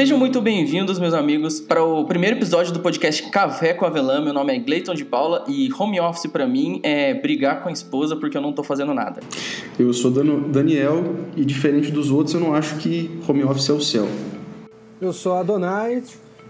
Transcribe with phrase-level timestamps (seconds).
[0.00, 4.18] Sejam muito bem-vindos, meus amigos, para o primeiro episódio do podcast Café com Avelã.
[4.18, 7.72] Meu nome é Gleiton de Paula e home office para mim é brigar com a
[7.72, 9.20] esposa porque eu não tô fazendo nada.
[9.78, 13.80] Eu sou Daniel e diferente dos outros, eu não acho que home office é o
[13.82, 14.08] céu.
[14.98, 16.02] Eu sou Adonai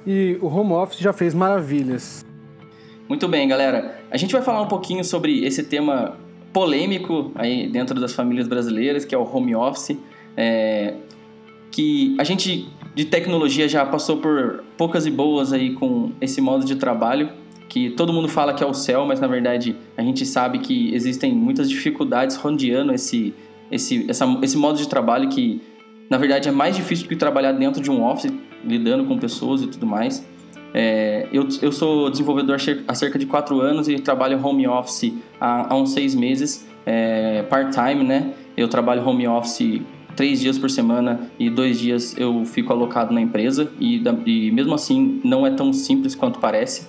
[0.07, 2.25] e o home office já fez maravilhas.
[3.09, 4.01] Muito bem, galera.
[4.13, 6.17] A gente vai falar um pouquinho sobre esse tema
[6.53, 9.99] polêmico aí dentro das famílias brasileiras, que é o home office.
[10.37, 10.95] É,
[11.73, 16.65] que a gente de tecnologia já passou por poucas e boas aí com esse modo
[16.65, 17.31] de trabalho,
[17.69, 20.93] que todo mundo fala que é o céu, mas na verdade a gente sabe que
[20.95, 23.33] existem muitas dificuldades rodeando esse,
[23.71, 25.63] esse, essa, esse modo de trabalho que
[26.09, 28.33] na verdade é mais difícil do que trabalhar dentro de um office,
[28.65, 30.27] lidando com pessoas e tudo mais.
[30.75, 35.73] É, eu, eu sou desenvolvedor há cerca de quatro anos e trabalho home office há,
[35.73, 38.35] há uns seis meses, é, part-time, né?
[38.57, 39.81] Eu trabalho home office
[40.21, 44.75] três dias por semana e dois dias eu fico alocado na empresa e, e mesmo
[44.75, 46.83] assim não é tão simples quanto parece.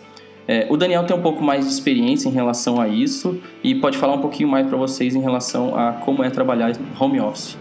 [0.45, 3.97] É, o Daniel tem um pouco mais de experiência em relação a isso e pode
[3.97, 7.57] falar um pouquinho mais para vocês em relação a como é trabalhar home office.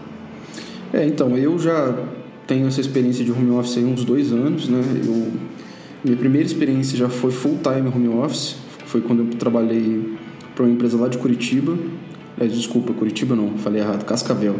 [0.91, 1.97] É, então, eu já
[2.45, 4.81] tenho essa experiência de home office há uns dois anos, né?
[5.05, 5.31] Eu,
[6.03, 10.17] minha primeira experiência já foi full time home office, foi quando eu trabalhei
[10.53, 11.77] para uma empresa lá de Curitiba.
[12.37, 14.55] É, desculpa, Curitiba não, falei errado, Cascavel.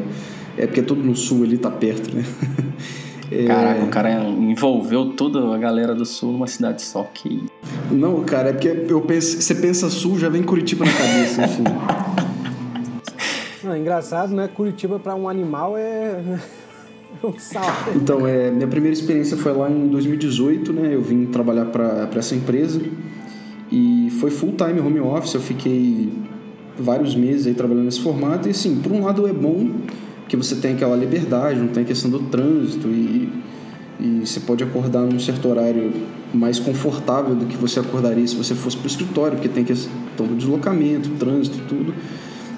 [0.58, 2.26] É porque tudo no sul ali, tá perto, né?
[3.32, 3.46] É...
[3.46, 7.42] Caraca, o cara envolveu toda a galera do sul numa cidade só que.
[7.90, 11.64] Não, cara, é porque eu penso, você pensa sul, já vem Curitiba na cabeça, enfim.
[13.64, 14.50] Não, é engraçado, né?
[14.54, 16.20] Curitiba para um animal é.
[17.24, 17.92] um salto.
[17.96, 20.94] Então, é, minha primeira experiência foi lá em 2018, né?
[20.94, 22.82] Eu vim trabalhar para essa empresa
[23.72, 25.36] e foi full time home office.
[25.36, 26.12] Eu fiquei
[26.78, 29.70] vários meses aí trabalhando nesse formato e, assim, por um lado é bom
[30.32, 33.30] que você tem aquela liberdade, não tem questão do trânsito e,
[34.00, 35.92] e você pode acordar num certo horário
[36.34, 39.92] mais confortável do que você acordaria se você fosse para o escritório, porque tem questão
[40.26, 41.94] do deslocamento, trânsito, tudo.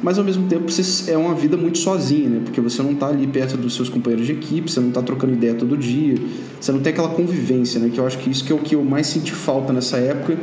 [0.03, 2.41] Mas ao mesmo tempo você é uma vida muito sozinha, né?
[2.43, 5.33] Porque você não está ali perto dos seus companheiros de equipe, você não está trocando
[5.33, 6.13] ideia todo dia,
[6.61, 7.89] você não tem aquela convivência, né?
[7.91, 10.37] Que eu acho que isso que é o que eu mais senti falta nessa época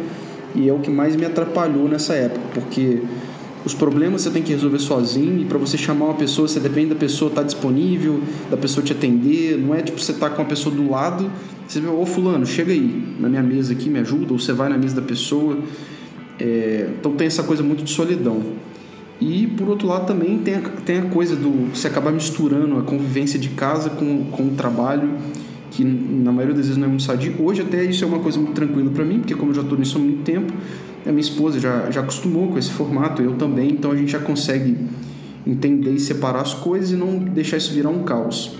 [0.56, 3.02] e é o que mais me atrapalhou nessa época, porque
[3.64, 6.90] os problemas você tem que resolver sozinho e para você chamar uma pessoa você depende
[6.90, 10.42] da pessoa estar tá disponível, da pessoa te atender, não é tipo você tá com
[10.42, 11.30] a pessoa do lado,
[11.66, 14.68] você vê, ô fulano, chega aí na minha mesa aqui, me ajuda, ou você vai
[14.68, 15.58] na mesa da pessoa.
[16.38, 18.42] É, então tem essa coisa muito de solidão.
[19.20, 22.82] E por outro lado também tem a, tem a coisa do você acabar misturando a
[22.82, 25.10] convivência de casa com, com o trabalho,
[25.70, 27.36] que na maioria das vezes não é muito sadio.
[27.38, 29.78] Hoje até isso é uma coisa muito tranquila para mim, porque como eu já estou
[29.78, 30.52] nisso há muito tempo,
[31.06, 34.18] a minha esposa já, já acostumou com esse formato, eu também, então a gente já
[34.18, 34.76] consegue
[35.46, 38.56] entender e separar as coisas e não deixar isso virar um caos.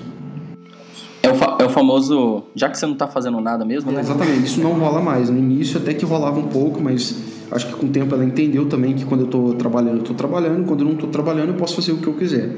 [1.22, 4.00] É o, é o famoso, já que você não está fazendo nada mesmo, é, né?
[4.00, 5.28] Exatamente, isso não rola mais.
[5.28, 7.14] No início até que rolava um pouco, mas
[7.50, 10.16] acho que com o tempo ela entendeu também que quando eu estou trabalhando, eu estou
[10.16, 12.56] trabalhando, quando eu não estou trabalhando, eu posso fazer o que eu quiser.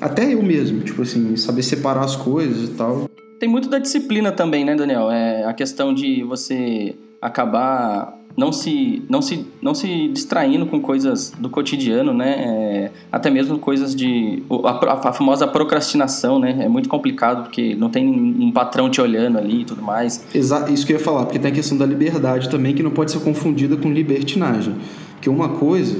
[0.00, 3.08] Até eu mesmo, tipo assim, saber separar as coisas e tal.
[3.40, 5.10] Tem muito da disciplina também, né, Daniel?
[5.10, 11.32] É a questão de você acabar não se, não se, não se distraindo com coisas
[11.38, 12.34] do cotidiano, né?
[12.38, 14.42] É, até mesmo coisas de.
[14.64, 16.56] A, a, famosa procrastinação, né?
[16.60, 20.24] É muito complicado porque não tem um patrão te olhando ali e tudo mais.
[20.34, 22.90] Exato, isso que eu ia falar, porque tem a questão da liberdade também que não
[22.90, 24.74] pode ser confundida com libertinagem.
[25.12, 25.96] Porque uma coisa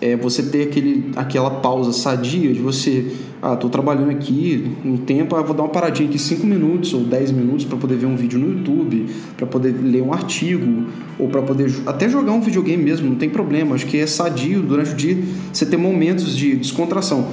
[0.00, 5.36] é você ter aquele, aquela pausa sadia de você, ah, tô trabalhando aqui um tempo,
[5.36, 8.16] ah, vou dar uma paradinha aqui 5 minutos ou 10 minutos para poder ver um
[8.16, 9.06] vídeo no YouTube,
[9.36, 10.86] para poder ler um artigo
[11.18, 13.74] ou para poder até jogar um videogame mesmo, não tem problema.
[13.74, 15.18] Acho que é sadio durante o dia
[15.52, 17.28] você ter momentos de descontração.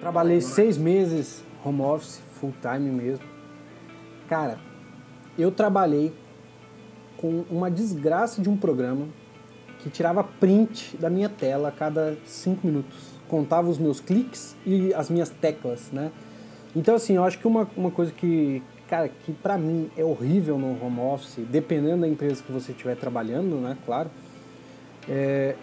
[0.00, 3.24] Trabalhei seis meses home office, full time mesmo.
[4.26, 4.58] Cara,
[5.38, 6.12] eu trabalhei
[7.16, 9.06] com uma desgraça de um programa
[9.78, 12.96] que tirava print da minha tela a cada cinco minutos.
[13.28, 16.10] Contava os meus cliques e as minhas teclas, né?
[16.74, 20.58] Então, assim, eu acho que uma, uma coisa que, cara, que pra mim é horrível
[20.58, 23.76] no home office, dependendo da empresa que você estiver trabalhando, né?
[23.84, 24.10] Claro.
[25.08, 25.54] É,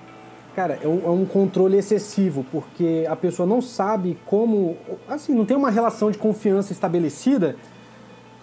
[0.56, 4.78] cara, é um, é um, controle excessivo, porque a pessoa não sabe como.
[5.08, 7.56] Assim, não tem uma relação de confiança estabelecida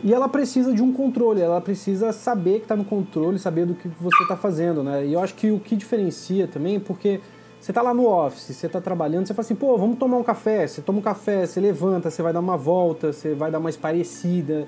[0.02, 3.74] e ela precisa de um controle, ela precisa saber que está no controle, saber do
[3.74, 5.06] que você está fazendo, né?
[5.06, 7.20] E eu acho que o que diferencia também, porque
[7.62, 10.24] você está lá no office, você está trabalhando, você fala assim, pô, vamos tomar um
[10.24, 10.66] café.
[10.66, 13.70] Você toma um café, você levanta, você vai dar uma volta, você vai dar uma
[13.70, 14.66] esparecida.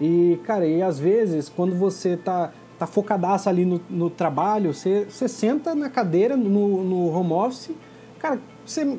[0.00, 5.06] E, cara, e às vezes, quando você tá, tá focadaço ali no, no trabalho, você,
[5.08, 7.70] você senta na cadeira no, no home office,
[8.18, 8.98] cara, você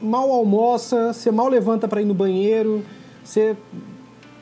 [0.00, 2.84] mal almoça, você mal levanta para ir no banheiro,
[3.24, 3.56] você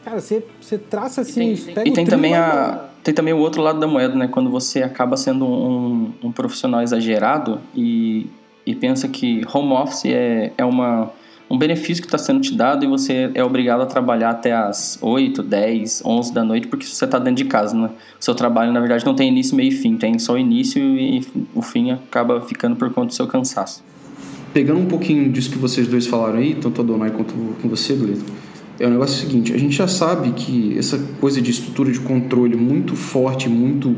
[0.09, 3.63] cara, você, você traça assim, e tem, e tem também a tem também o outro
[3.63, 4.29] lado da moeda, né?
[4.29, 8.27] Quando você acaba sendo um, um profissional exagerado e,
[8.67, 11.11] e pensa que home office é, é uma
[11.51, 14.99] um benefício que está sendo te dado e você é obrigado a trabalhar até as
[15.01, 17.89] 8, 10, 11 da noite porque você está dentro de casa, né?
[18.21, 21.25] O seu trabalho, na verdade, não tem início, meio e fim, tem só início e
[21.55, 23.83] o fim acaba ficando por conta do seu cansaço.
[24.53, 27.33] Pegando um pouquinho disso que vocês dois falaram aí, tanto a Donai quanto
[27.63, 28.25] com você, Gleito,
[28.79, 32.57] é o negócio seguinte, a gente já sabe que essa coisa de estrutura de controle
[32.57, 33.97] muito forte, muito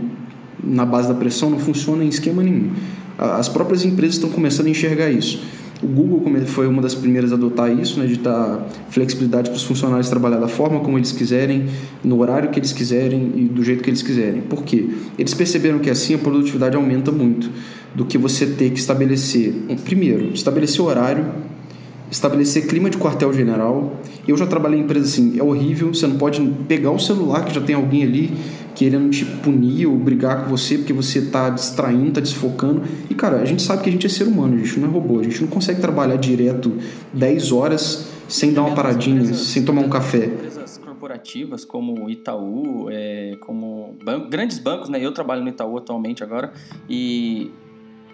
[0.63, 2.71] na base da pressão, não funciona em esquema nenhum.
[3.19, 5.43] As próprias empresas estão começando a enxergar isso.
[5.83, 9.63] O Google foi uma das primeiras a adotar isso, né, de dar flexibilidade para os
[9.63, 11.67] funcionários trabalhar da forma como eles quiserem,
[12.05, 14.43] no horário que eles quiserem e do jeito que eles quiserem.
[14.43, 14.89] Por quê?
[15.19, 17.51] Eles perceberam que assim a produtividade aumenta muito
[17.95, 19.55] do que você ter que estabelecer.
[19.85, 21.25] Primeiro, estabelecer horário,
[22.11, 24.01] estabelecer clima de quartel-general.
[24.27, 27.55] Eu já trabalhei em empresa assim, é horrível, você não pode pegar o celular que
[27.55, 28.33] já tem alguém ali
[28.75, 32.83] querendo te punir ou brigar com você porque você está distraindo, está desfocando.
[33.09, 34.91] E cara, a gente sabe que a gente é ser humano, a gente não é
[34.91, 36.73] robô, a gente não consegue trabalhar direto
[37.13, 43.37] 10 horas sem dar uma paradinha, sem tomar um café Empresas corporativas como Itaú, é,
[43.41, 43.97] como
[44.29, 45.05] grandes bancos, né?
[45.05, 46.53] Eu trabalho no Itaú atualmente agora
[46.89, 47.51] e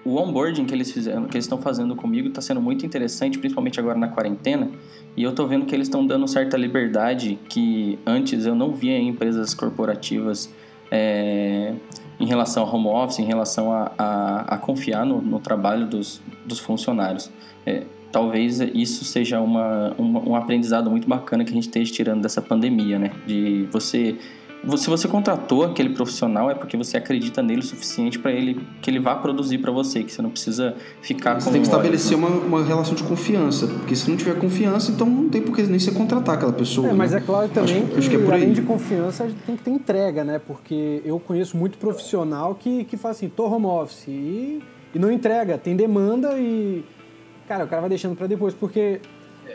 [0.06, 3.80] o onboarding que eles fizeram, que eles estão fazendo comigo, está sendo muito interessante, principalmente
[3.80, 4.70] agora na quarentena.
[5.16, 8.96] E eu estou vendo que eles estão dando certa liberdade que antes eu não via
[8.96, 10.48] em empresas corporativas
[10.92, 11.74] é,
[12.20, 16.22] em relação ao home office, em relação a, a, a confiar no, no, trabalho dos,
[16.44, 17.28] dos funcionários.
[17.66, 17.82] É,
[18.12, 22.40] talvez isso seja uma, uma, um aprendizado muito bacana que a gente esteja tirando dessa
[22.40, 23.10] pandemia, né?
[23.26, 24.16] De você
[24.76, 28.90] se você contratou aquele profissional é porque você acredita nele o suficiente para ele que
[28.90, 32.16] ele vá produzir para você, que você não precisa ficar você com tem que estabelecer
[32.16, 35.62] uma, uma relação de confiança, porque se não tiver confiança, então não tem por que
[35.62, 36.88] nem você contratar aquela pessoa.
[36.88, 36.96] É, né?
[36.96, 39.70] mas é claro também acho, que, acho que é além de confiança tem que ter
[39.70, 40.40] entrega, né?
[40.44, 44.62] Porque eu conheço muito profissional que, que fala assim, tô home office e,
[44.94, 46.84] e não entrega, tem demanda e
[47.46, 49.00] cara, o cara vai deixando para depois, porque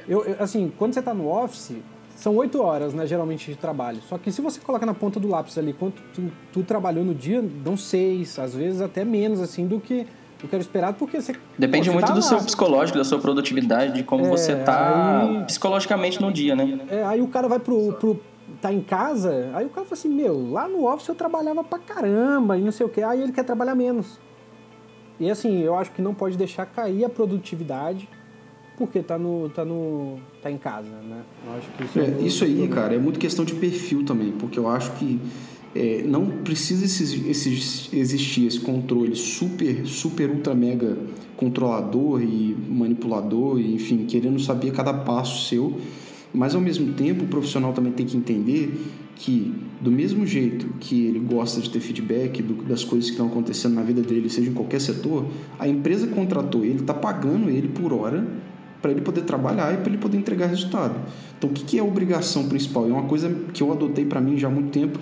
[0.07, 1.75] eu, eu, assim, quando você tá no office,
[2.21, 3.99] são oito horas, né, geralmente, de trabalho.
[4.07, 7.15] Só que se você coloca na ponta do lápis ali quanto tu, tu trabalhou no
[7.15, 10.05] dia, dão seis, às vezes até menos, assim, do que
[10.43, 11.35] eu quero esperar, porque você.
[11.57, 12.21] Depende você muito tá do lá.
[12.21, 16.79] seu psicológico, da sua produtividade, de como é, você tá aí, psicologicamente no dia, né?
[16.89, 18.21] É, aí o cara vai pro, pro.
[18.61, 21.79] tá em casa, aí o cara fala assim: meu, lá no office eu trabalhava pra
[21.79, 24.19] caramba e não sei o que, aí ele quer trabalhar menos.
[25.19, 28.07] E assim, eu acho que não pode deixar cair a produtividade
[28.81, 31.21] porque tá no tá no tá em casa, né?
[31.45, 34.31] Eu acho que isso, é, é isso aí, cara, é muito questão de perfil também,
[34.31, 35.19] porque eu acho que
[35.75, 40.97] é, não precisa esse, esse, existir esse controle super, super, ultra mega
[41.37, 45.77] controlador e manipulador, e, enfim, querendo saber cada passo seu,
[46.33, 48.81] mas ao mesmo tempo o profissional também tem que entender
[49.15, 53.27] que, do mesmo jeito que ele gosta de ter feedback do, das coisas que estão
[53.27, 55.27] acontecendo na vida dele, seja em qualquer setor,
[55.59, 58.27] a empresa contratou ele, está pagando ele por hora
[58.81, 60.95] para ele poder trabalhar e para ele poder entregar resultado.
[61.37, 62.87] Então, o que, que é a obrigação principal?
[62.87, 64.99] É uma coisa que eu adotei para mim já há muito tempo.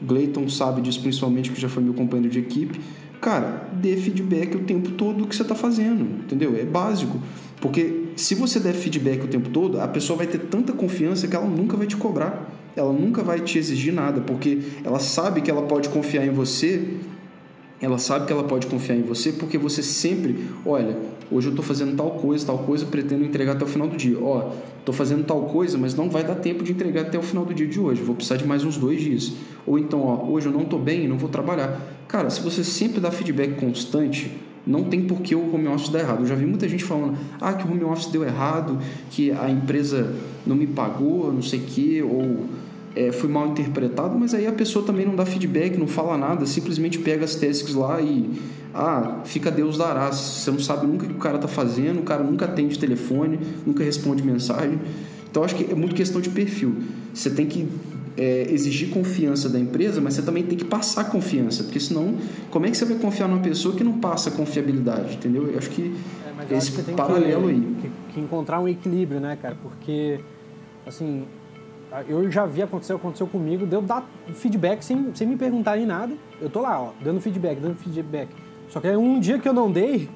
[0.00, 2.80] Gleiton sabe disso principalmente, que já foi meu companheiro de equipe.
[3.20, 6.54] Cara, dê feedback o tempo todo do que você está fazendo, entendeu?
[6.56, 7.18] É básico.
[7.60, 11.34] Porque se você der feedback o tempo todo, a pessoa vai ter tanta confiança que
[11.34, 12.52] ela nunca vai te cobrar.
[12.76, 16.98] Ela nunca vai te exigir nada, porque ela sabe que ela pode confiar em você
[17.80, 20.96] ela sabe que ela pode confiar em você porque você sempre, olha,
[21.30, 24.18] hoje eu estou fazendo tal coisa, tal coisa, pretendo entregar até o final do dia.
[24.20, 27.44] Ó, estou fazendo tal coisa, mas não vai dar tempo de entregar até o final
[27.44, 28.02] do dia de hoje.
[28.02, 29.32] Vou precisar de mais uns dois dias.
[29.66, 31.80] Ou então, ó, hoje eu não estou bem, não vou trabalhar.
[32.08, 34.30] Cara, se você sempre dá feedback constante,
[34.66, 36.20] não tem por que o home office dar errado.
[36.20, 38.78] Eu já vi muita gente falando, ah, que o home office deu errado,
[39.10, 40.12] que a empresa
[40.46, 42.46] não me pagou, não sei o quê, ou
[42.96, 46.46] é, fui mal interpretado, mas aí a pessoa também não dá feedback, não fala nada,
[46.46, 48.30] simplesmente pega as tasks lá e
[48.74, 50.10] ah, fica Deus dará.
[50.10, 53.38] Você não sabe nunca o que o cara tá fazendo, o cara nunca atende telefone,
[53.66, 54.80] nunca responde mensagem.
[55.30, 56.74] Então acho que é muito questão de perfil.
[57.12, 57.68] Você tem que
[58.16, 62.14] é, exigir confiança da empresa, mas você também tem que passar confiança, porque senão,
[62.50, 65.50] como é que você vai confiar numa pessoa que não passa confiabilidade, entendeu?
[65.50, 65.94] Eu acho que
[66.50, 67.76] é, esse acho que paralelo que, aí.
[67.82, 69.54] Que, que encontrar um equilíbrio, né, cara?
[69.62, 70.18] Porque,
[70.86, 71.24] assim,
[72.08, 76.14] eu já vi acontecer, aconteceu comigo, deu dar feedback sem, sem me perguntar em nada.
[76.40, 78.28] Eu tô lá, ó, dando feedback, dando feedback.
[78.68, 80.08] Só que aí um dia que eu não dei,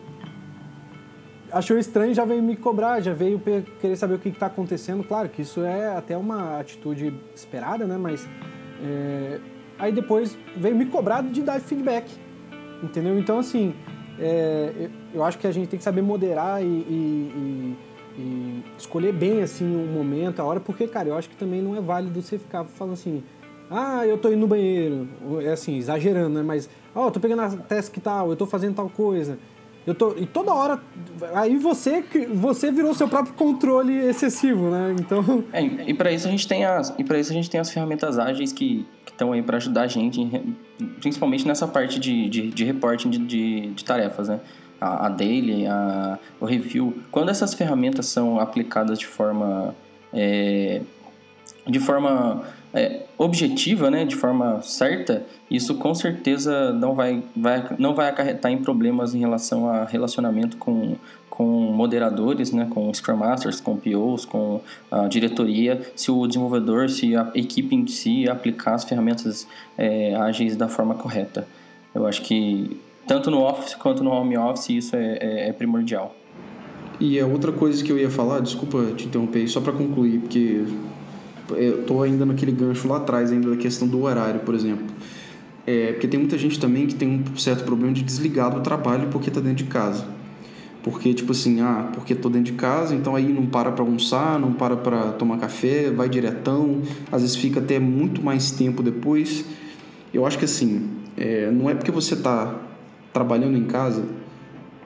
[1.53, 3.41] achou estranho já veio me cobrar, já veio
[3.81, 5.05] querer saber o que está acontecendo.
[5.05, 7.97] Claro que isso é até uma atitude esperada, né?
[7.97, 8.29] Mas
[8.83, 9.39] é...
[9.79, 12.11] aí depois veio me cobrar de dar feedback,
[12.83, 13.19] entendeu?
[13.19, 13.75] Então, assim,
[14.19, 14.89] é...
[15.13, 17.77] eu acho que a gente tem que saber moderar e, e, e
[18.21, 21.77] e escolher bem assim o momento, a hora, porque, cara, eu acho que também não
[21.77, 23.23] é válido você ficar falando assim,
[23.71, 25.09] ah, eu tô indo no banheiro,
[25.41, 26.43] é assim, exagerando, né?
[26.43, 29.39] Mas, ó, oh, tô pegando a task tal, eu tô fazendo tal coisa.
[29.87, 30.79] Eu tô, e toda hora.
[31.35, 34.95] Aí você, você virou seu próprio controle excessivo, né?
[34.99, 35.45] Então.
[35.53, 36.95] É, e para isso a gente tem as.
[36.99, 39.87] E para isso a gente tem as ferramentas ágeis que estão aí para ajudar a
[39.87, 40.21] gente,
[41.01, 44.41] principalmente nessa parte de, de, de reporting de, de, de tarefas, né?
[44.81, 49.75] A, a daily, a, o review, quando essas ferramentas são aplicadas de forma
[50.13, 50.81] é,
[51.67, 57.95] de forma é, objetiva, né, de forma certa, isso com certeza não vai, vai, não
[57.95, 60.97] vai acarretar em problemas em relação a relacionamento com,
[61.29, 64.61] com moderadores, né, com Scrum Masters, com POs, com
[64.91, 69.47] a diretoria, se o desenvolvedor, se a equipe em si aplicar as ferramentas
[69.77, 71.47] é, ágeis da forma correta.
[71.95, 76.15] Eu acho que tanto no Office quanto no Home Office, isso é, é, é primordial.
[77.01, 80.65] E a outra coisa que eu ia falar, desculpa te interromper, só para concluir, porque
[81.57, 84.87] eu tô ainda naquele gancho lá atrás, ainda da questão do horário, por exemplo.
[85.67, 89.09] É, porque tem muita gente também que tem um certo problema de desligar do trabalho
[89.11, 90.07] porque tá dentro de casa.
[90.81, 94.39] Porque, tipo assim, ah, porque tô dentro de casa, então aí não para para almoçar,
[94.39, 99.45] não para para tomar café, vai diretão, às vezes fica até muito mais tempo depois.
[100.15, 102.70] Eu acho que assim, é, não é porque você tá
[103.13, 104.05] trabalhando em casa.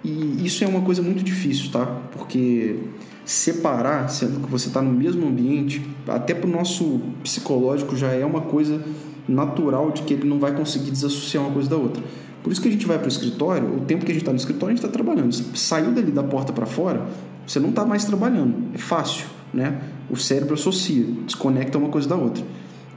[0.03, 1.87] E isso é uma coisa muito difícil, tá?
[2.13, 2.79] Porque
[3.25, 8.25] separar, sendo que você está no mesmo ambiente, até para o nosso psicológico já é
[8.25, 8.83] uma coisa
[9.27, 12.03] natural de que ele não vai conseguir desassociar uma coisa da outra.
[12.43, 14.31] Por isso que a gente vai para o escritório, o tempo que a gente está
[14.31, 15.33] no escritório, a gente está trabalhando.
[15.33, 17.07] Você saiu dali da porta para fora,
[17.47, 18.55] você não está mais trabalhando.
[18.75, 19.81] É fácil, né?
[20.11, 22.45] O cérebro associa, desconecta uma coisa da outra.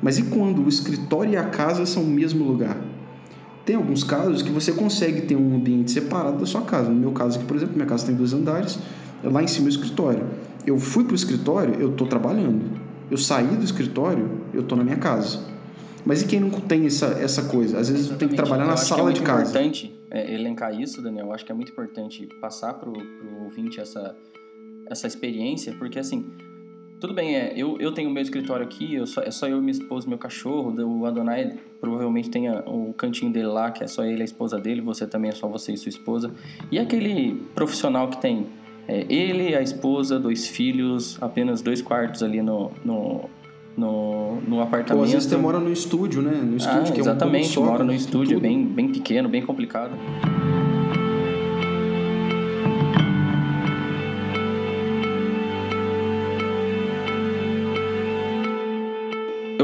[0.02, 2.78] Mas e quando o escritório e a casa são o mesmo lugar?
[3.68, 6.90] Tem alguns casos que você consegue ter um ambiente separado da sua casa.
[6.90, 8.80] No meu caso aqui, por exemplo, minha casa tem dois andares,
[9.22, 10.26] lá em cima é o escritório.
[10.66, 12.80] Eu fui para o escritório, eu estou trabalhando.
[13.12, 15.42] Eu saí do escritório, eu estou na minha casa.
[16.06, 17.78] Mas e quem não tem essa, essa coisa?
[17.78, 19.60] Às vezes tem que trabalhar na sala é de casa.
[19.60, 21.26] É muito importante elencar isso, Daniel.
[21.26, 24.16] Eu acho que é muito importante passar para o ouvinte essa,
[24.90, 26.26] essa experiência, porque assim,
[27.00, 29.72] tudo bem, é, eu, eu tenho meu escritório aqui, eu só, é só eu, minha
[29.72, 30.74] esposa e meu cachorro.
[30.82, 34.60] O Adonai provavelmente tem o cantinho dele lá, que é só ele e a esposa
[34.60, 34.82] dele.
[34.82, 36.34] Você também é só você e sua esposa.
[36.72, 38.48] E aquele profissional que tem
[38.88, 43.30] é, ele, a esposa, dois filhos, apenas dois quartos ali no, no,
[43.76, 44.98] no, no apartamento.
[44.98, 46.32] Ou às vezes você mora no estúdio, né?
[46.32, 49.46] No estúdio, ah, que é um Exatamente, mora no estúdio, é bem, bem pequeno, bem
[49.46, 49.92] complicado.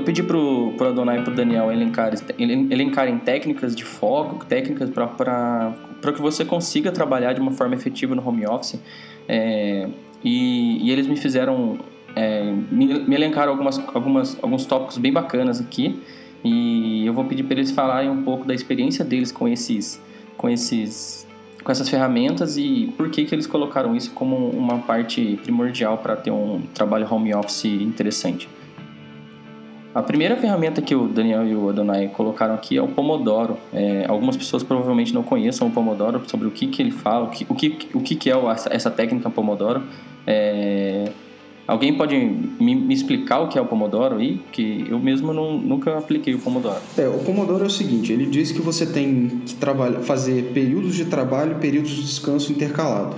[0.04, 5.74] Pedi pro, pro Adonai e pro Daniel elencarem, elencarem técnicas de foco, técnicas para
[6.14, 8.80] que você consiga trabalhar de uma forma efetiva no home office.
[9.28, 9.88] É,
[10.24, 11.80] e, e, eles me fizeram,
[12.16, 16.02] é, me, me, elencaram algumas, algumas, alguns tópicos bem bacanas aqui.
[16.44, 20.02] E eu vou pedir para eles falarem um pouco da experiência deles com esses,
[20.36, 21.26] com esses,
[21.64, 26.18] com essas ferramentas e por que que eles colocaram isso como uma parte primordial para
[26.18, 28.50] ter um trabalho home office interessante.
[29.94, 33.58] A primeira ferramenta que o Daniel e o Adonai colocaram aqui é o Pomodoro.
[33.72, 37.30] É, algumas pessoas provavelmente não conheçam o Pomodoro, sobre o que, que ele fala, o
[37.30, 38.34] que, o que, o que, que é
[38.72, 39.84] essa técnica Pomodoro.
[40.26, 41.12] É,
[41.68, 44.42] alguém pode me, me, explicar o que é o Pomodoro aí?
[44.52, 46.82] Que eu mesmo não, nunca apliquei o Pomodoro.
[46.98, 49.56] É, o Pomodoro é o seguinte, ele diz que você tem que
[50.02, 53.16] fazer períodos de trabalho e períodos de descanso intercalado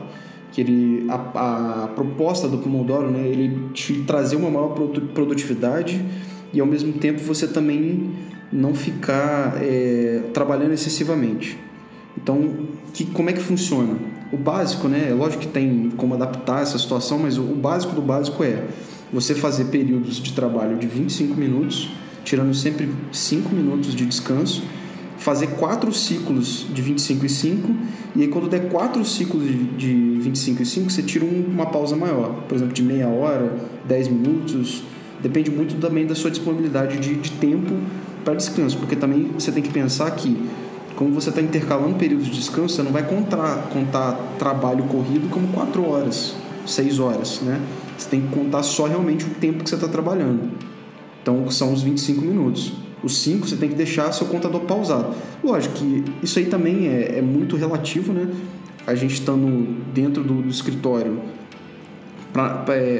[0.51, 4.69] que ele a, a proposta do Pomodoro, né, ele te trazer uma maior
[5.13, 6.01] produtividade
[6.53, 8.11] e ao mesmo tempo você também
[8.51, 11.57] não ficar é, trabalhando excessivamente.
[12.17, 13.95] Então, que, como é que funciona?
[14.31, 15.07] O básico, né?
[15.09, 18.63] É lógico que tem como adaptar essa situação, mas o, o básico do básico é
[19.11, 21.91] você fazer períodos de trabalho de 25 minutos,
[22.23, 24.63] tirando sempre 5 minutos de descanso,
[25.17, 27.75] fazer quatro ciclos de 25 e 5,
[28.15, 31.67] e aí quando der quatro ciclos de, de 25 e 5, você tira um, uma
[31.67, 33.55] pausa maior, por exemplo, de meia hora,
[33.87, 34.83] 10 minutos,
[35.25, 37.73] depende muito também da sua disponibilidade de, de tempo
[38.23, 40.37] para descanso, porque também você tem que pensar que,
[40.95, 45.47] como você está intercalando períodos de descanso, você não vai contar, contar trabalho corrido como
[45.47, 46.35] 4 horas,
[46.67, 47.59] 6 horas, né?
[47.97, 50.51] Você tem que contar só realmente o tempo que você está trabalhando.
[51.23, 52.73] Então, são os 25 minutos.
[53.01, 55.15] Os 5 você tem que deixar seu contador pausado.
[55.43, 58.29] Lógico que isso aí também é, é muito relativo, né?
[58.85, 61.19] A gente estando dentro do, do escritório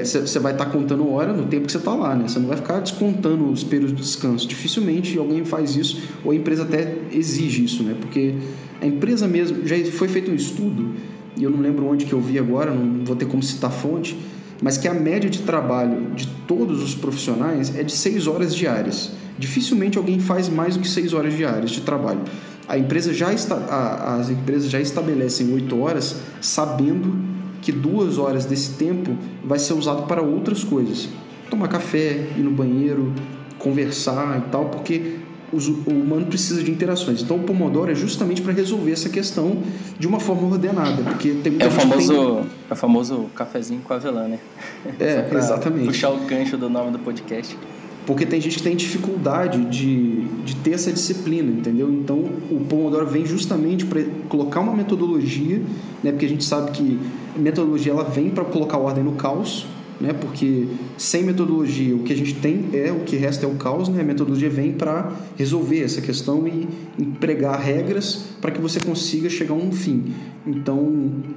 [0.04, 2.28] você é, vai estar tá contando hora no tempo que você está lá, né?
[2.28, 4.48] Você não vai ficar descontando os períodos de descanso.
[4.48, 7.96] Dificilmente alguém faz isso, ou a empresa até exige isso, né?
[8.00, 8.36] Porque
[8.82, 10.92] a empresa mesmo, já foi feito um estudo,
[11.36, 13.74] e eu não lembro onde que eu vi agora, não vou ter como citar a
[13.74, 14.18] fonte,
[14.62, 19.12] mas que a média de trabalho de todos os profissionais é de 6 horas diárias.
[19.38, 22.22] Dificilmente alguém faz mais do que 6 horas diárias de trabalho.
[22.70, 27.35] A empresa já está, a, as empresas já estabelecem 8 horas sabendo
[27.66, 31.10] que duas horas desse tempo vai ser usado para outras coisas.
[31.50, 33.12] Tomar café, ir no banheiro,
[33.58, 35.16] conversar e tal, porque
[35.52, 37.24] o humano precisa de interações.
[37.24, 39.64] Então o Pomodoro é justamente para resolver essa questão
[39.98, 42.46] de uma forma ordenada, porque tem é o famoso tem...
[42.70, 44.40] é o famoso cafezinho com avelã, né?
[45.00, 45.88] É, exatamente.
[45.88, 47.58] Puxar o gancho do nome do podcast.
[48.06, 51.92] Porque tem gente que tem dificuldade de, de ter essa disciplina, entendeu?
[51.92, 55.60] Então o Pomodoro vem justamente para colocar uma metodologia,
[56.04, 56.12] né?
[56.12, 57.00] Porque a gente sabe que
[57.36, 59.66] metodologia ela vem para colocar ordem no caos,
[60.00, 60.14] né?
[60.14, 63.88] Porque sem metodologia o que a gente tem é o que resta é o caos,
[63.88, 64.02] né?
[64.02, 66.68] A metodologia vem para resolver essa questão e
[67.00, 70.14] empregar regras para que você consiga chegar a um fim.
[70.46, 70.78] Então,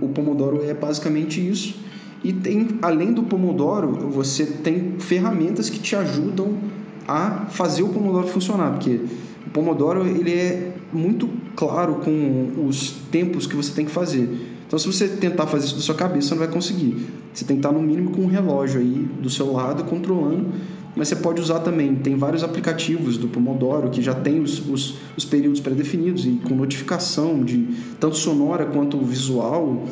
[0.01, 1.77] o Pomodoro é basicamente isso.
[2.23, 6.57] E tem, além do Pomodoro, você tem ferramentas que te ajudam
[7.07, 9.01] a fazer o Pomodoro funcionar, porque
[9.47, 14.29] o Pomodoro ele é muito claro com os tempos que você tem que fazer.
[14.69, 17.09] Então, se você tentar fazer isso da sua cabeça, você não vai conseguir.
[17.33, 20.51] Você tem que estar no mínimo com um relógio aí do seu lado controlando,
[20.95, 21.97] mas você pode usar também.
[21.97, 26.55] Tem vários aplicativos do Pomodoro que já tem os, os, os períodos pré-definidos e com
[26.55, 27.67] notificação de
[27.99, 29.85] tanto sonora quanto visual.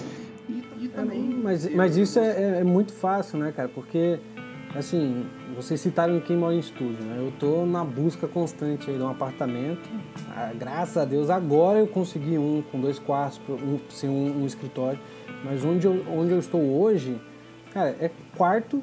[0.47, 1.33] E, e também.
[1.33, 3.71] É, mas, mas isso é, é, é muito fácil, né, cara?
[3.75, 4.19] Porque
[4.75, 7.17] assim, vocês citaram quem mora em estúdio, né?
[7.19, 9.89] Eu tô na busca constante aí de um apartamento.
[10.35, 14.47] Ah, graças a Deus, agora eu consegui um com dois quartos, um, sem um, um
[14.47, 14.99] escritório.
[15.45, 17.21] Mas onde eu, onde eu estou hoje,
[17.73, 18.83] cara, é quarto,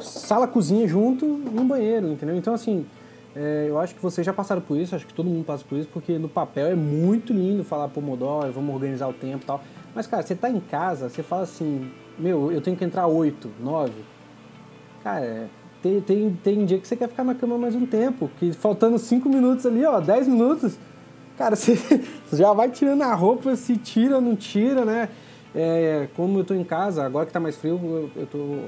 [0.00, 2.36] sala, cozinha junto e um banheiro, entendeu?
[2.36, 2.86] Então, assim,
[3.34, 5.78] é, eu acho que vocês já passaram por isso, acho que todo mundo passa por
[5.78, 9.62] isso, porque no papel é muito lindo falar Pomodoro, vamos organizar o tempo e tal.
[9.94, 13.50] Mas, cara, você tá em casa, você fala assim, meu, eu tenho que entrar oito,
[13.60, 14.04] nove
[15.02, 15.48] Cara,
[15.82, 18.98] tem, tem, tem dia que você quer ficar na cama mais um tempo, que faltando
[18.98, 20.78] 5 minutos ali, ó, 10 minutos,
[21.36, 21.76] cara, você,
[22.26, 25.08] você, já vai tirando a roupa, se tira, não tira, né?
[25.54, 28.58] É, como eu tô em casa, agora que tá mais frio, eu, eu tô.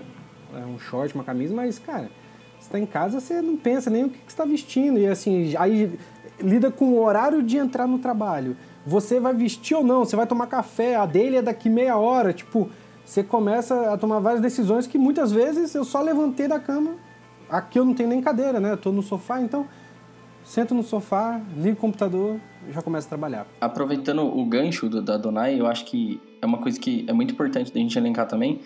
[0.57, 2.11] É um short, uma camisa, mas, cara,
[2.59, 4.99] você tá em casa, você não pensa nem o que, que você tá vestindo.
[4.99, 5.97] E assim, aí
[6.41, 8.57] lida com o horário de entrar no trabalho.
[8.85, 12.33] Você vai vestir ou não, você vai tomar café, a dele é daqui meia hora,
[12.33, 12.69] tipo
[13.11, 16.93] você começa a tomar várias decisões que muitas vezes eu só levantei da cama.
[17.49, 18.71] Aqui eu não tenho nem cadeira, né?
[18.71, 19.67] Eu tô no sofá, então
[20.45, 23.49] sento no sofá, ligo o computador e já começo a trabalhar.
[23.61, 27.33] Aproveitando o gancho do, da Donai, eu acho que é uma coisa que é muito
[27.35, 28.61] importante da gente elencar também,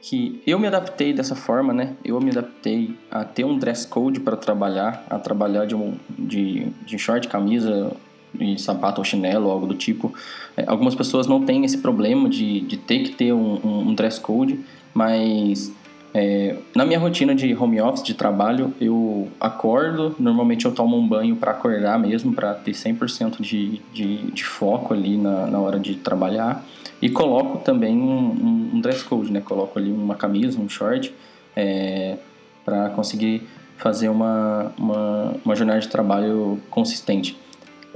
[0.00, 1.96] que eu me adaptei dessa forma, né?
[2.02, 6.70] Eu me adaptei a ter um dress code para trabalhar, a trabalhar de, um, de,
[6.86, 7.92] de short, camisa,
[8.36, 10.12] de sapato ou chinelo, algo do tipo.
[10.56, 13.94] É, algumas pessoas não têm esse problema de, de ter que ter um, um, um
[13.94, 14.60] dress code,
[14.94, 15.72] mas
[16.18, 21.06] é, na minha rotina de home office, de trabalho, eu acordo, normalmente eu tomo um
[21.06, 25.78] banho para acordar mesmo, para ter 100% de, de, de foco ali na, na hora
[25.78, 26.64] de trabalhar.
[27.02, 29.42] E coloco também um, um, dress code, né?
[29.42, 31.12] Coloco ali uma camisa, um short,
[31.54, 32.16] é,
[32.64, 33.42] para conseguir
[33.76, 37.36] fazer uma, uma, uma jornada de trabalho consistente.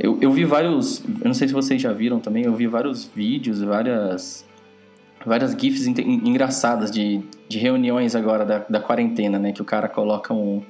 [0.03, 3.05] Eu, eu vi vários, eu não sei se vocês já viram também, eu vi vários
[3.05, 4.49] vídeos, várias
[5.27, 9.53] várias gifs engraçadas de, de reuniões agora da, da quarentena, né?
[9.53, 10.63] Que o cara coloca um...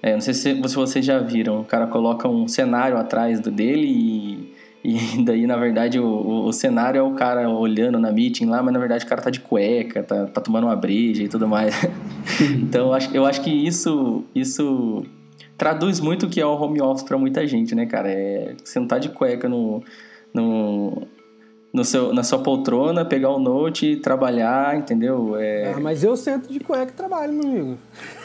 [0.00, 3.88] É, não sei se, vocês já viram, o cara coloca um cenário atrás do, dele
[3.88, 8.46] e, e daí, na verdade, o, o, o, cenário é o cara olhando na meeting
[8.46, 11.28] lá, mas na verdade o cara tá de cueca, tá, tá tomando uma breja e
[11.28, 11.74] tudo mais.
[12.62, 15.04] então, eu acho, eu acho que isso, isso
[15.56, 18.10] traduz muito o que é o home office para muita gente, né, cara?
[18.10, 19.82] É sentar de cueca no,
[20.32, 21.06] no,
[21.72, 25.36] no seu, na sua poltrona, pegar o note, trabalhar, entendeu?
[25.36, 25.74] É...
[25.74, 27.78] Ah, mas eu sento de cueca e trabalho, meu amigo.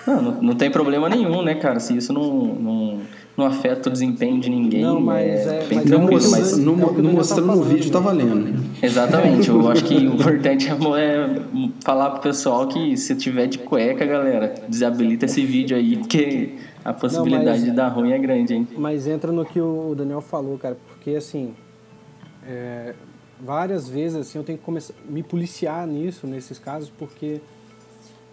[0.05, 1.79] Não, não, não, tem problema nenhum, né, cara?
[1.79, 2.99] Se isso não, não,
[3.37, 6.25] não afeta o desempenho de ninguém, não, mas é, é bem mas tranquilo.
[6.25, 8.59] É mas não, é não mostrando tá no vídeo, tá valendo, né?
[8.81, 9.49] Exatamente.
[9.49, 14.05] Eu acho que o importante é, é falar pro pessoal que se tiver de cueca,
[14.05, 18.53] galera, desabilita esse vídeo aí, porque a possibilidade não, mas, de dar ruim é grande,
[18.53, 18.67] hein?
[18.77, 21.53] Mas entra no que o Daniel falou, cara, porque assim,
[22.45, 22.95] é,
[23.39, 27.39] várias vezes assim eu tenho que começar me policiar nisso, nesses casos, porque,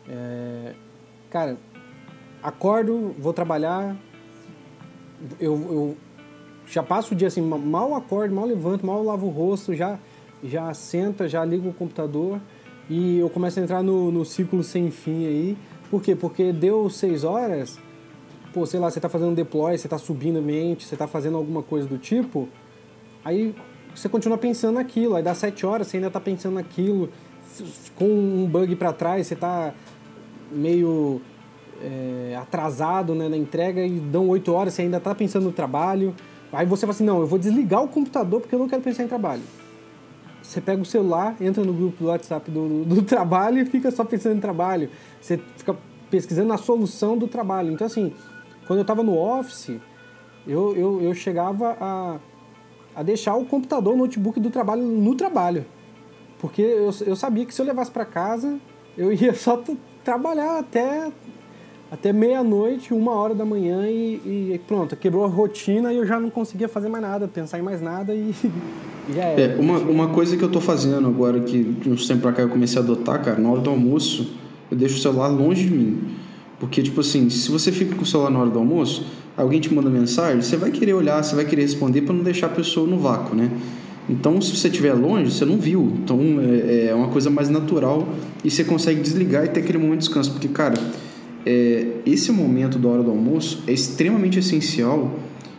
[0.08, 0.72] é,
[1.30, 1.56] cara,
[2.42, 3.94] acordo, vou trabalhar,
[5.38, 5.96] eu, eu
[6.66, 9.98] já passo o dia assim, mal acordo, mal levanto, mal lavo o rosto, já,
[10.42, 12.40] já senta, já ligo o computador
[12.88, 15.58] e eu começo a entrar no, no ciclo sem fim aí.
[15.90, 16.14] Por quê?
[16.14, 17.78] Porque deu seis horas
[18.52, 21.36] pô, sei lá, você está fazendo um deploy, você está subindo mente, você está fazendo
[21.36, 22.48] alguma coisa do tipo,
[23.24, 23.54] aí
[23.94, 27.10] você continua pensando naquilo, aí dá sete horas, você ainda está pensando naquilo,
[27.96, 29.74] com um bug para trás, você está
[30.50, 31.20] meio
[31.82, 36.14] é, atrasado né, na entrega e dão 8 horas, você ainda está pensando no trabalho.
[36.52, 39.04] Aí você fala assim, não, eu vou desligar o computador porque eu não quero pensar
[39.04, 39.42] em trabalho.
[40.42, 44.04] Você pega o celular, entra no grupo do WhatsApp do, do trabalho e fica só
[44.04, 44.88] pensando em trabalho.
[45.20, 45.76] Você fica
[46.10, 47.70] pesquisando a solução do trabalho.
[47.70, 48.14] Então, assim,
[48.68, 49.72] quando eu estava no Office,
[50.46, 52.18] eu, eu, eu chegava a,
[52.94, 55.64] a deixar o computador, o notebook do trabalho no trabalho.
[56.38, 58.60] Porque eu, eu sabia que se eu levasse para casa,
[58.96, 59.60] eu ia só
[60.04, 61.10] trabalhar até
[61.90, 66.20] até meia-noite, uma hora da manhã e, e, pronto, quebrou a rotina e eu já
[66.20, 68.34] não conseguia fazer mais nada, pensar em mais nada e,
[69.08, 69.40] e já era.
[69.40, 72.42] É, uma, uma coisa que eu tô fazendo agora, que de uns tempos pra cá
[72.42, 74.34] eu comecei a adotar, cara, na hora do almoço,
[74.70, 76.27] eu deixo o celular longe de mim.
[76.58, 79.72] Porque, tipo assim, se você fica com o celular na hora do almoço, alguém te
[79.72, 82.86] manda mensagem, você vai querer olhar, você vai querer responder para não deixar a pessoa
[82.86, 83.50] no vácuo, né?
[84.10, 85.92] Então, se você estiver longe, você não viu.
[86.02, 88.08] Então, é, é uma coisa mais natural
[88.42, 90.32] e você consegue desligar e ter aquele momento de descanso.
[90.32, 90.78] Porque, cara,
[91.44, 95.14] é, esse momento da hora do almoço é extremamente essencial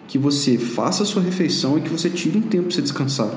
[0.07, 3.31] que você faça a sua refeição e que você tire um tempo para você descansar.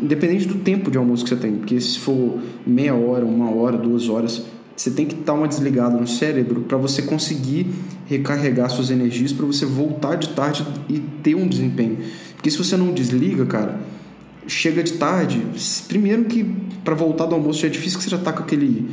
[0.00, 3.76] Independente do tempo de almoço que você tem, porque se for meia hora, uma hora,
[3.76, 4.44] duas horas,
[4.76, 7.66] você tem que dar uma desligada no cérebro para você conseguir
[8.06, 11.98] recarregar suas energias para você voltar de tarde e ter um desempenho.
[12.34, 13.80] Porque se você não desliga, cara,
[14.46, 15.42] chega de tarde,
[15.88, 16.44] primeiro que
[16.82, 18.88] para voltar do almoço já é difícil que você já tá com aquele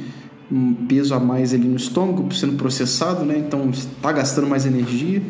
[0.51, 3.37] um peso a mais ali no estômago sendo processado, né?
[3.37, 5.21] Então está gastando mais energia.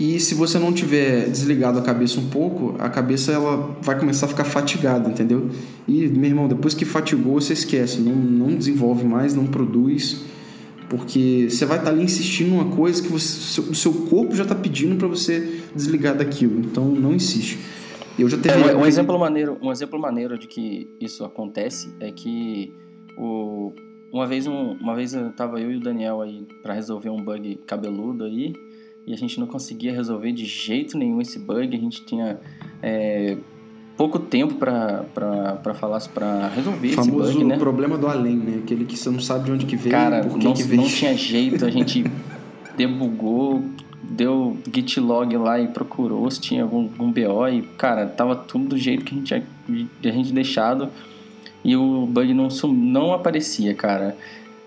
[0.00, 4.24] E se você não tiver desligado a cabeça um pouco, a cabeça ela vai começar
[4.24, 5.50] a ficar fatigada, entendeu?
[5.86, 10.24] E, meu irmão, depois que fatigou, você esquece, não, não desenvolve mais, não produz,
[10.88, 14.44] porque você vai estar tá ali insistindo numa coisa que você, o seu corpo já
[14.44, 16.60] está pedindo para você desligar daquilo.
[16.60, 17.58] Então, não insiste.
[18.18, 21.94] Eu já teve é, um, um exemplo maneiro, um exemplo maneiro de que isso acontece
[22.00, 22.72] é que
[23.18, 23.74] o,
[24.10, 27.22] uma vez um, uma vez eu tava eu e o Daniel aí para resolver um
[27.22, 28.54] bug cabeludo aí
[29.06, 31.76] e a gente não conseguia resolver de jeito nenhum esse bug.
[31.76, 32.38] A gente tinha
[32.82, 33.36] é,
[33.96, 37.58] pouco tempo para falar para resolver Famoso esse bug, né?
[37.58, 38.60] problema do além, né?
[38.62, 40.82] Aquele que você não sabe de onde que veio, Cara, por que não, que veio.
[40.82, 42.04] não tinha jeito, a gente
[42.76, 43.62] debugou,
[44.02, 48.68] deu git log lá e procurou se tinha algum, algum BO e, cara, tava tudo
[48.68, 49.46] do jeito que a gente tinha
[50.02, 50.88] a gente deixado
[51.64, 54.16] e o bug não, não aparecia, cara.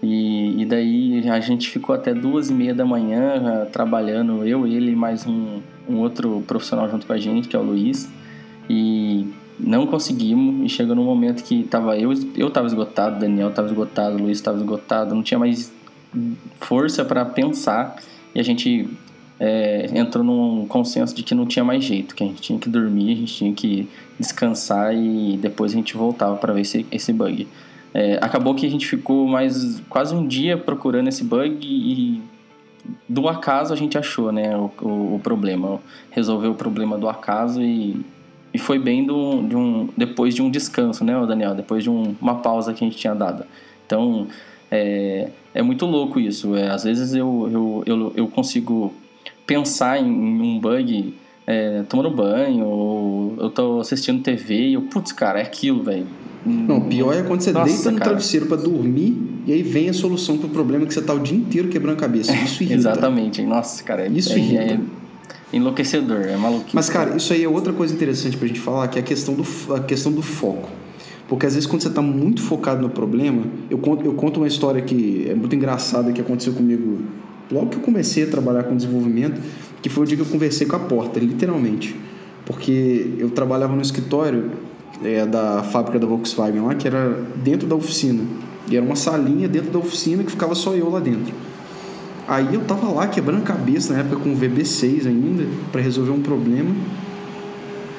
[0.04, 4.68] E, e daí a gente ficou até duas e meia da manhã uh, trabalhando, eu,
[4.68, 8.12] ele e mais um, um outro profissional junto com a gente, que é o Luiz.
[8.70, 9.26] E
[9.58, 14.22] não conseguimos, e chegou num momento que tava eu, eu tava esgotado, Daniel tava esgotado,
[14.22, 15.72] Luiz tava esgotado, não tinha mais
[16.60, 17.96] força para pensar.
[18.36, 18.90] E a gente
[19.40, 22.68] é, entrou num consenso de que não tinha mais jeito, que a gente tinha que
[22.68, 23.88] dormir, a gente tinha que
[24.20, 27.48] descansar e depois a gente voltava para ver esse, esse bug.
[27.94, 32.22] É, acabou que a gente ficou mais quase um dia procurando esse bug e
[33.08, 35.80] do acaso a gente achou né, o, o, o problema.
[36.12, 38.04] Resolveu o problema do acaso e,
[38.54, 41.54] e foi bem do, de um, depois de um descanso, né, Daniel?
[41.54, 43.46] Depois de um, uma pausa que a gente tinha dado.
[43.86, 44.28] Então,
[44.72, 46.56] é, é muito louco isso.
[46.56, 48.94] É, às vezes eu, eu, eu, eu consigo
[49.46, 51.14] pensar em, em um bug
[51.46, 56.08] é, tomando banho, ou eu tô assistindo TV e eu, putz, cara, é aquilo, velho.
[56.46, 58.10] Não, pior é quando você Nossa, deita no cara.
[58.12, 61.38] travesseiro para dormir e aí vem a solução pro problema que você tá o dia
[61.38, 62.34] inteiro quebrando a cabeça.
[62.36, 62.80] Isso irrita.
[62.80, 63.42] Exatamente.
[63.44, 64.74] Nossa, cara, é, isso é, irrita.
[64.74, 64.80] É
[65.54, 66.72] enlouquecedor, é maluquinho.
[66.74, 69.36] Mas, cara, isso aí é outra coisa interessante pra gente falar, que é a questão
[69.36, 70.70] do, a questão do foco.
[71.28, 74.48] Porque às vezes quando você está muito focado no problema, eu conto, eu conto uma
[74.48, 77.04] história que é muito engraçada que aconteceu comigo
[77.52, 79.40] logo que eu comecei a trabalhar com desenvolvimento
[79.84, 81.94] que foi o dia que eu conversei com a porta, literalmente.
[82.46, 84.52] Porque eu trabalhava no escritório
[85.04, 88.24] é, da fábrica da Volkswagen lá, que era dentro da oficina.
[88.70, 91.34] E era uma salinha dentro da oficina que ficava só eu lá dentro.
[92.26, 96.22] Aí eu tava lá quebrando cabeça na época com o VB6 ainda, para resolver um
[96.22, 96.74] problema.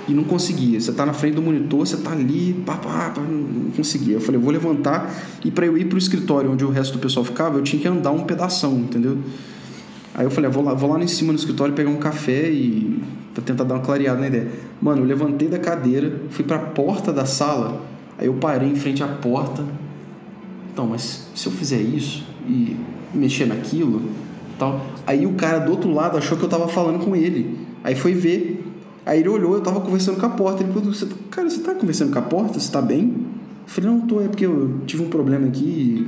[0.08, 0.80] E não conseguia.
[0.80, 4.14] Você tá na frente do monitor, você tá ali, pá, pá, pá, não conseguia.
[4.14, 7.24] Eu falei, vou levantar e para eu ir pro escritório onde o resto do pessoal
[7.24, 9.18] ficava, eu tinha que andar um pedaço, entendeu?
[10.14, 12.48] Aí eu falei, ah, vou lá, vou lá em cima no escritório pegar um café
[12.48, 13.02] e
[13.34, 14.48] pra tentar dar uma clareada na ideia.
[14.80, 17.82] Mano, eu levantei da cadeira, fui pra porta da sala,
[18.16, 19.64] aí eu parei em frente à porta.
[20.72, 22.76] Então, mas se eu fizer isso e
[23.12, 24.02] mexer naquilo,
[24.56, 24.86] tal.
[25.04, 27.58] Aí o cara do outro lado achou que eu tava falando com ele.
[27.82, 28.64] Aí foi ver.
[29.04, 30.62] Aí ele olhou, eu tava conversando com a porta.
[30.62, 32.58] Ele falou, você, tá, cara, você tá conversando com a porta?
[32.58, 33.14] Você tá bem?
[33.66, 36.06] Eu falei, não, tô, é porque eu tive um problema aqui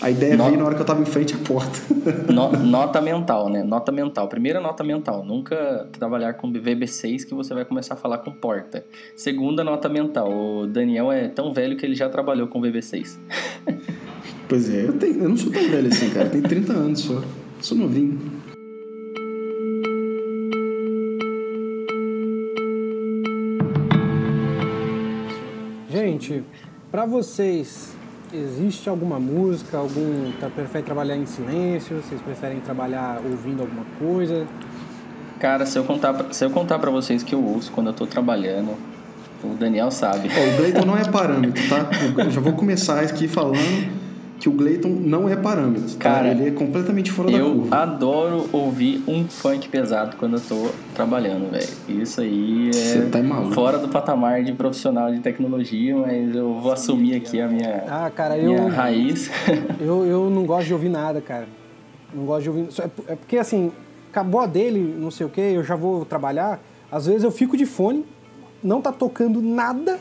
[0.00, 0.50] a ideia nota...
[0.50, 1.78] veio na hora que eu estava em frente à porta.
[2.64, 3.62] nota mental, né?
[3.62, 4.28] Nota mental.
[4.28, 5.24] Primeira nota mental.
[5.24, 8.84] Nunca trabalhar com VB6 que você vai começar a falar com porta.
[9.16, 10.30] Segunda nota mental.
[10.30, 13.18] O Daniel é tão velho que ele já trabalhou com VB6.
[14.46, 16.26] Pois é, eu, tenho, eu não sou tão velho assim, cara.
[16.26, 17.22] Eu tenho 30 anos só.
[17.62, 18.20] Sou novinho.
[25.90, 26.44] Gente,
[26.90, 27.96] pra vocês,
[28.34, 30.30] existe alguma música, algum.
[30.40, 31.96] Tá, prefere trabalhar em silêncio?
[32.02, 34.46] Vocês preferem trabalhar ouvindo alguma coisa?
[35.38, 37.92] Cara, se eu contar, pra- se eu contar pra vocês que eu ouço quando eu
[37.92, 38.74] tô trabalhando,
[39.42, 40.28] o Daniel sabe.
[40.28, 41.88] Ó, o Gleiton não é parâmetro, tá?
[42.24, 44.03] Eu já vou começar aqui falando
[44.38, 45.88] que o Gleiton não é parâmetro.
[45.92, 45.98] tá?
[45.98, 47.76] Cara, ele é completamente fora da Eu curva.
[47.76, 51.68] adoro ouvir um funk pesado quando eu tô trabalhando, velho.
[52.02, 53.54] Isso aí Você é tá maluco.
[53.54, 58.10] fora do patamar de profissional de tecnologia, mas eu vou assumir aqui a minha, Ah,
[58.14, 58.68] cara, minha eu.
[58.68, 59.30] raiz.
[59.80, 61.46] Eu, eu não gosto de ouvir nada, cara.
[62.12, 62.68] Não gosto de ouvir.
[63.08, 63.70] É é porque assim,
[64.10, 66.60] acabou a dele, não sei o que, eu já vou trabalhar.
[66.90, 68.04] Às vezes eu fico de fone,
[68.62, 69.98] não tá tocando nada,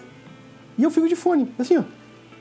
[0.77, 1.47] e eu fico de fone.
[1.57, 1.83] Assim, ó.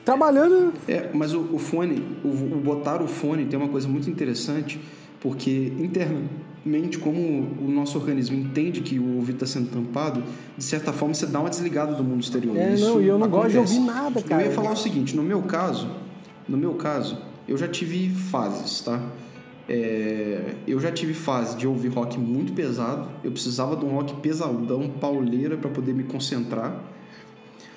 [0.03, 0.73] Trabalhando.
[0.87, 4.79] É, mas o, o fone, o, o botar o fone tem uma coisa muito interessante,
[5.21, 7.19] porque internamente, como
[7.61, 10.21] o nosso organismo entende que o ouvido está sendo tampado,
[10.57, 12.57] de certa forma você dá uma desligada do mundo exterior.
[12.57, 13.79] É, Isso não, e eu não gosto de acontece.
[13.79, 14.41] ouvir nada, cara.
[14.41, 15.89] Eu ia falar o seguinte, no meu caso,
[16.47, 19.01] no meu caso, eu já tive fases, tá?
[19.69, 24.13] É, eu já tive fase de ouvir rock muito pesado, eu precisava de um rock
[24.15, 26.77] pesadão, pauleira, para poder me concentrar.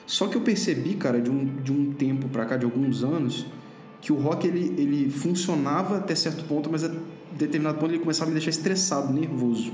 [0.07, 3.47] Só que eu percebi, cara, de um, de um tempo pra cá, de alguns anos,
[4.01, 6.91] que o rock ele, ele funcionava até certo ponto, mas a
[7.37, 9.73] determinado ponto ele começava a me deixar estressado, nervoso.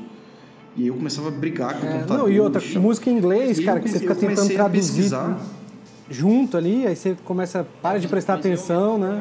[0.75, 2.19] E aí eu começava a brigar com o É, computador.
[2.19, 5.39] não, e outra, música em inglês, cara, eu que você fica tentando traduzir pesquisar.
[6.13, 9.21] Junto ali, aí você começa, para de prestar atenção, né?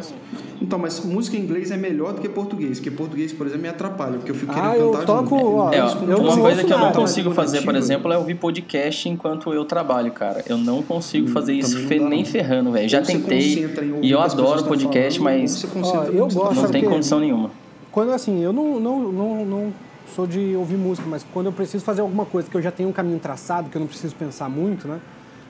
[0.62, 3.70] Então, mas música em inglês é melhor do que português, porque português, por exemplo, me
[3.70, 5.56] atrapalha, porque eu fico Ah, querendo eu cantar toco, junto.
[5.58, 8.36] ó, É, ó, eu uma coisa que eu não consigo fazer, por exemplo, é ouvir
[8.36, 10.44] podcast enquanto eu trabalho, cara.
[10.48, 12.88] Eu não consigo Hum, fazer isso fe- nem ferrando, velho.
[12.88, 16.62] Já tentei concentra em ouvir e eu adoro podcast, falando, mas Ó, eu tá gosto,
[16.62, 17.50] não tem condição nenhuma.
[17.92, 19.74] Quando assim, eu não, não, não, não
[20.16, 22.90] sou de ouvir música, mas quando eu preciso fazer alguma coisa que eu já tenho
[22.90, 25.00] um caminho traçado, que eu não preciso pensar muito, né?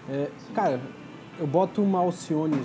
[0.09, 0.79] É, cara,
[1.39, 2.57] eu boto uma Alcione.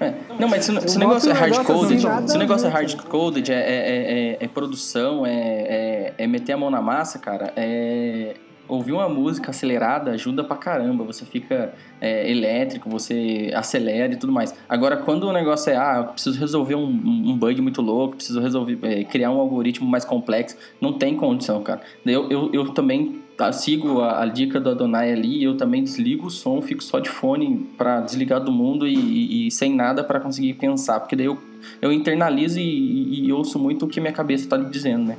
[0.00, 0.14] É.
[0.38, 3.54] Não, mas se, se o negócio é hard-coded, assim, se o negócio é hard-coded, é,
[3.54, 8.34] é, é, é- é produção, é, é, é meter a mão na massa, cara, é...
[8.68, 14.32] Ouvir uma música acelerada ajuda pra caramba, você fica é, elétrico, você acelera e tudo
[14.32, 14.54] mais.
[14.68, 18.38] Agora, quando o negócio é, ah, eu preciso resolver um, um bug muito louco, preciso
[18.40, 21.80] resolver, é, criar um algoritmo mais complexo, não tem condição, cara.
[22.06, 26.26] Eu, eu, eu também tá, sigo a, a dica do Adonai ali, eu também desligo
[26.26, 30.04] o som, fico só de fone pra desligar do mundo e, e- e sem nada
[30.04, 31.38] pra conseguir pensar, porque daí eu,
[31.80, 35.16] eu internalizo e, e- ouço muito o que minha cabeça tá dizendo, né?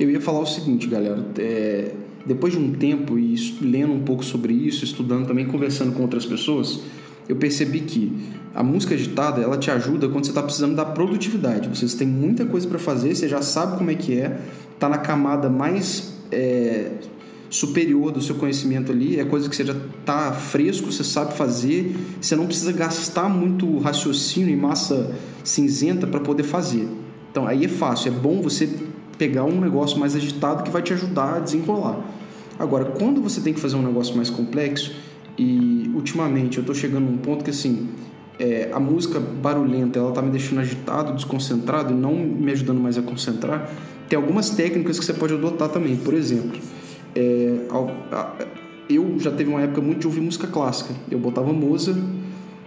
[0.00, 1.24] Eu ia falar o seguinte, galera.
[1.38, 1.94] é,
[2.26, 6.26] depois de um tempo e lendo um pouco sobre isso, estudando também, conversando com outras
[6.26, 6.80] pessoas,
[7.28, 8.12] eu percebi que
[8.52, 11.68] a música agitada ela te ajuda quando você está precisando da produtividade.
[11.68, 14.40] Você tem muita coisa para fazer, você já sabe como é que é,
[14.78, 16.90] tá na camada mais é,
[17.48, 21.96] superior do seu conhecimento ali, é coisa que você já tá fresco, você sabe fazer,
[22.20, 26.88] você não precisa gastar muito raciocínio e massa cinzenta para poder fazer.
[27.30, 28.68] Então aí é fácil, é bom você
[29.18, 32.00] pegar um negócio mais agitado que vai te ajudar a desenrolar.
[32.58, 34.94] Agora, quando você tem que fazer um negócio mais complexo,
[35.36, 37.88] e ultimamente eu tô chegando num ponto que assim,
[38.38, 43.02] é, a música barulhenta ela tá me deixando agitado, desconcentrado não me ajudando mais a
[43.02, 43.70] concentrar,
[44.10, 45.96] tem algumas técnicas que você pode adotar também.
[45.96, 46.58] Por exemplo,
[47.14, 47.60] é,
[48.88, 50.92] eu já teve uma época muito de ouvir música clássica.
[51.08, 51.96] Eu botava Mozart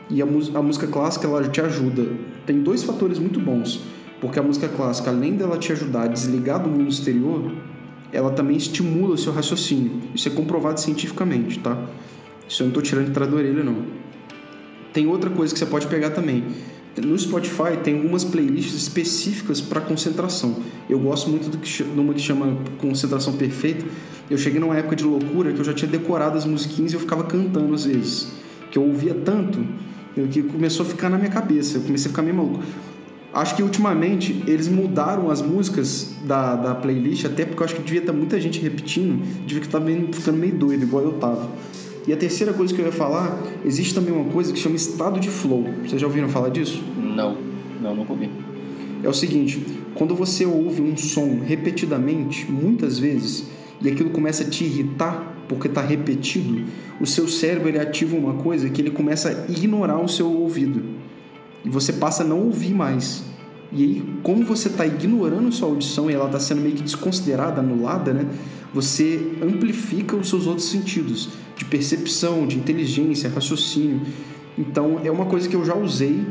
[0.09, 2.07] e a, a música clássica ela te ajuda.
[2.45, 3.81] Tem dois fatores muito bons,
[4.21, 7.51] porque a música clássica, além dela te ajudar a desligar do mundo exterior,
[8.13, 9.99] ela também estimula o seu raciocínio.
[10.15, 11.77] Isso é comprovado cientificamente, tá?
[12.47, 13.83] Isso eu não estou tirando de trás da orelha, não.
[14.93, 16.45] Tem outra coisa que você pode pegar também.
[17.01, 20.57] No Spotify tem algumas playlists específicas para concentração.
[20.87, 23.83] Eu gosto muito do que, de uma que chama Concentração Perfeita.
[24.29, 26.99] Eu cheguei numa época de loucura que eu já tinha decorado as musiquinhas e eu
[26.99, 28.27] ficava cantando às vezes.
[28.69, 29.59] Que eu ouvia tanto
[30.31, 31.77] que começou a ficar na minha cabeça.
[31.77, 32.63] Eu comecei a ficar meio maluco.
[33.33, 37.81] Acho que ultimamente eles mudaram as músicas da, da playlist, até porque eu acho que
[37.81, 41.49] devia estar muita gente repetindo, devia estar meio, ficando meio doido, igual eu tava.
[42.05, 45.19] E a terceira coisa que eu ia falar, existe também uma coisa que chama estado
[45.19, 45.65] de flow.
[45.85, 46.83] Vocês já ouviram falar disso?
[46.97, 47.37] Não,
[47.81, 48.29] não, nunca ouvi.
[49.01, 53.45] É o seguinte, quando você ouve um som repetidamente, muitas vezes,
[53.81, 56.63] e aquilo começa a te irritar porque está repetido,
[56.99, 60.81] o seu cérebro ele ativa uma coisa que ele começa a ignorar o seu ouvido.
[61.63, 63.23] E você passa a não ouvir mais.
[63.71, 67.59] E aí, como você está ignorando sua audição e ela está sendo meio que desconsiderada,
[67.59, 68.27] anulada, né?
[68.73, 74.01] Você amplifica os seus outros sentidos, de percepção, de inteligência, raciocínio.
[74.57, 76.25] Então, é uma coisa que eu já usei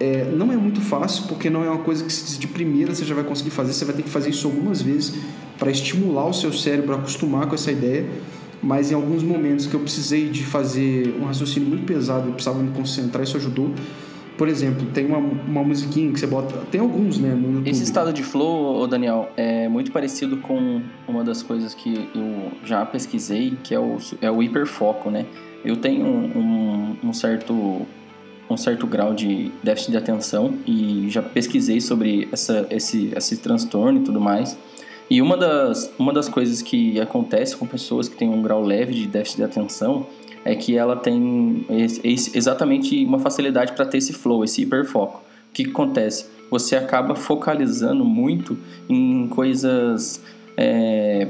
[0.00, 3.14] é, não é muito fácil, porque não é uma coisa que de primeira você já
[3.14, 5.14] vai conseguir fazer, você vai ter que fazer isso algumas vezes
[5.58, 8.06] para estimular o seu cérebro a acostumar com essa ideia.
[8.62, 12.62] Mas em alguns momentos que eu precisei de fazer um raciocínio muito pesado, eu precisava
[12.62, 13.70] me concentrar, isso ajudou.
[14.36, 16.56] Por exemplo, tem uma, uma musiquinha que você bota.
[16.70, 17.70] Tem alguns, né, no YouTube.
[17.70, 22.84] Esse estado de flow, Daniel, é muito parecido com uma das coisas que eu já
[22.84, 25.26] pesquisei, que é o, é o hiperfoco, né?
[25.64, 27.86] Eu tenho um, um, certo
[28.50, 34.00] um certo grau de déficit de atenção e já pesquisei sobre essa, esse, esse transtorno
[34.00, 34.58] e tudo mais.
[35.08, 38.94] E uma das, uma das coisas que acontece com pessoas que têm um grau leve
[38.94, 40.06] de déficit de atenção
[40.44, 41.66] é que ela tem
[42.04, 45.18] exatamente uma facilidade para ter esse flow, esse hiperfoco.
[45.50, 46.26] O que, que acontece?
[46.50, 50.22] Você acaba focalizando muito em coisas
[50.56, 51.28] é,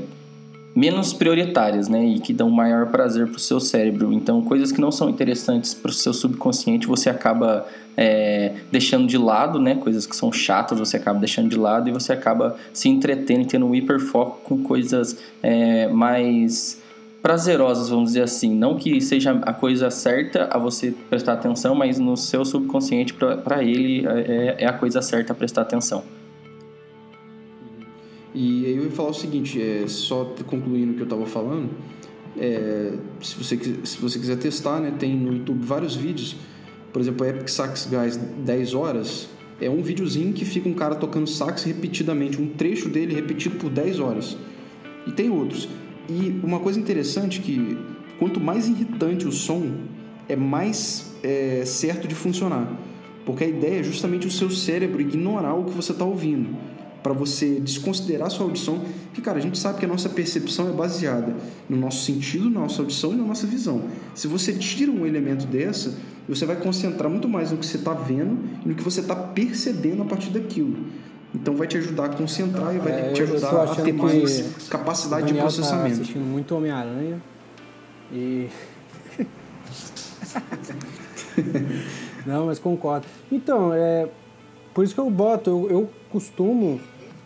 [0.75, 4.13] menos prioritárias, né, e que dão maior prazer para o seu cérebro.
[4.13, 9.17] Então, coisas que não são interessantes para o seu subconsciente, você acaba é, deixando de
[9.17, 12.89] lado, né, coisas que são chatas, você acaba deixando de lado e você acaba se
[12.89, 16.83] entretendo tendo um hiperfoco com coisas é, mais
[17.25, 18.55] prazerosas, vamos dizer assim.
[18.55, 23.65] Não que seja a coisa certa a você prestar atenção, mas no seu subconsciente, para
[23.65, 26.05] ele, é, é a coisa certa a prestar atenção.
[28.35, 31.71] E aí eu ia falar o seguinte, é, só concluindo o que eu estava falando,
[32.37, 36.37] é, se, você, se você quiser testar, né, tem no YouTube vários vídeos,
[36.93, 41.27] por exemplo, Epic Sax Guys 10 horas, é um videozinho que fica um cara tocando
[41.27, 44.37] sax repetidamente, um trecho dele repetido por 10 horas.
[45.07, 45.69] E tem outros.
[46.09, 47.79] E uma coisa interessante que
[48.19, 49.71] quanto mais irritante o som,
[50.29, 52.71] é mais é, certo de funcionar.
[53.25, 56.57] Porque a ideia é justamente o seu cérebro ignorar o que você está ouvindo
[57.03, 60.73] para você desconsiderar sua audição, que cara, a gente sabe que a nossa percepção é
[60.73, 61.37] baseada
[61.69, 63.83] no nosso sentido, na nossa audição e na nossa visão.
[64.15, 65.95] Se você tira um elemento dessa,
[66.27, 69.15] você vai concentrar muito mais no que você está vendo e no que você está
[69.15, 70.79] percebendo a partir daquilo.
[71.35, 75.27] Então vai te ajudar a concentrar e vai é, te ajudar a ter mais capacidade
[75.27, 75.97] de processamento.
[75.97, 77.21] Tá assistindo muito Homem-Aranha
[78.13, 78.49] e
[82.25, 83.07] Não, mas concordo.
[83.31, 84.09] Então, é
[84.73, 86.81] por isso que eu boto, eu, eu costumo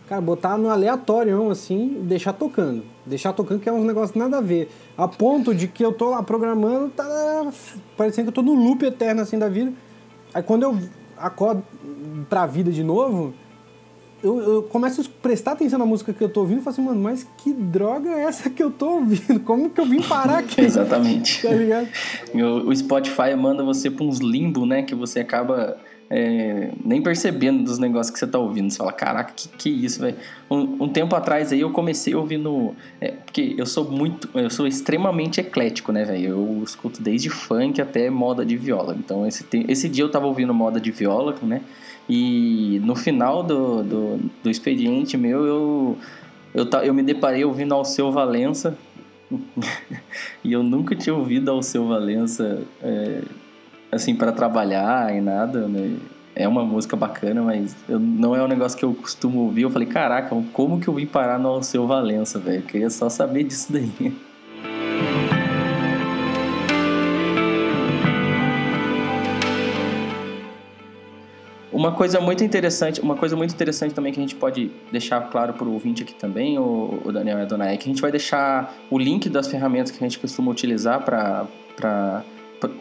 [0.09, 2.83] Cara, botar no aleatório, assim, deixar tocando.
[3.05, 4.67] Deixar tocando que é um negócio nada a ver.
[4.97, 7.51] A ponto de que eu tô lá programando, tá
[7.95, 9.71] parecendo que eu tô no loop eterno, assim, da vida.
[10.33, 10.79] Aí quando eu
[11.15, 11.61] acordo
[12.27, 13.35] pra vida de novo,
[14.23, 16.81] eu, eu, começo a prestar atenção na música que eu tô ouvindo e falo assim,
[16.81, 19.39] mano, mas que droga é essa que eu tô ouvindo?
[19.41, 20.61] Como que eu vim parar aqui?
[20.61, 21.41] Exatamente.
[21.41, 21.87] tá ligado?
[22.65, 24.83] O, Spotify manda você pra uns limbo, né?
[24.83, 25.77] Que você acaba
[26.09, 28.69] é, nem percebendo dos negócios que você tá ouvindo.
[28.69, 30.17] Você fala, caraca, que que é isso, velho?
[30.49, 32.75] Um, um, tempo atrás aí eu comecei ouvindo.
[32.99, 34.29] É, porque eu sou muito.
[34.33, 36.29] Eu sou extremamente eclético, né, velho?
[36.29, 38.95] Eu escuto desde funk até moda de viola.
[38.97, 41.61] Então esse, esse dia eu tava ouvindo moda de viola, né?
[42.09, 45.97] E no final do, do, do expediente meu, eu,
[46.55, 48.75] eu, eu me deparei ouvindo Alceu Valença.
[50.43, 52.63] e eu nunca tinha ouvido Alceu Valença.
[52.81, 53.21] É,
[53.91, 55.97] assim, para trabalhar e nada, né?
[56.35, 59.63] É uma música bacana, mas eu, não é um negócio que eu costumo ouvir.
[59.63, 62.63] Eu falei, caraca, como que eu vim parar no seu Valença, velho?
[62.63, 64.15] Queria só saber disso daí.
[71.79, 75.53] Uma coisa muito interessante, uma coisa muito interessante também que a gente pode deixar claro
[75.53, 78.01] para o ouvinte aqui também, o, o Daniel e a Dona é que a gente
[78.01, 81.47] vai deixar o link das ferramentas que a gente costuma utilizar para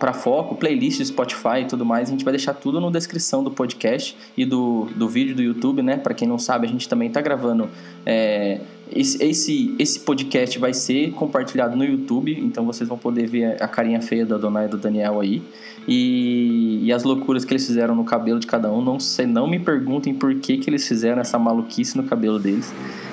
[0.01, 3.53] para foco, playlist, Spotify e tudo mais, a gente vai deixar tudo na descrição do
[3.53, 5.97] podcast e do, do vídeo do YouTube, né?
[5.97, 7.71] Para quem não sabe, a gente também está gravando.
[8.05, 8.61] É,
[8.92, 13.69] esse, esse, esse podcast vai ser compartilhado no YouTube, então vocês vão poder ver a
[13.69, 15.42] carinha feia da Dona e do Daniel aí.
[15.87, 18.83] E, e, as loucuras que eles fizeram no cabelo de cada um.
[18.83, 22.71] Não sei, não me perguntem por que, que eles fizeram essa maluquice no cabelo deles.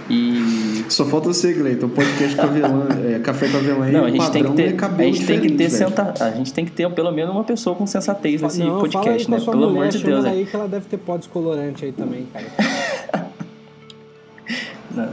[0.10, 0.84] E.
[0.90, 1.88] Só falta você, Gleiton.
[1.88, 4.76] Podcast com avelã, é, café com avelã Não, a gente tem que ter.
[4.76, 7.46] É a gente tem que ter senta, A gente tem que ter pelo menos uma
[7.46, 9.40] pessoa com sensatez nesse não, podcast, né?
[9.40, 10.26] Pelo amor de Deus.
[10.26, 12.46] aí que ela deve ter pó descolorante aí também, cara.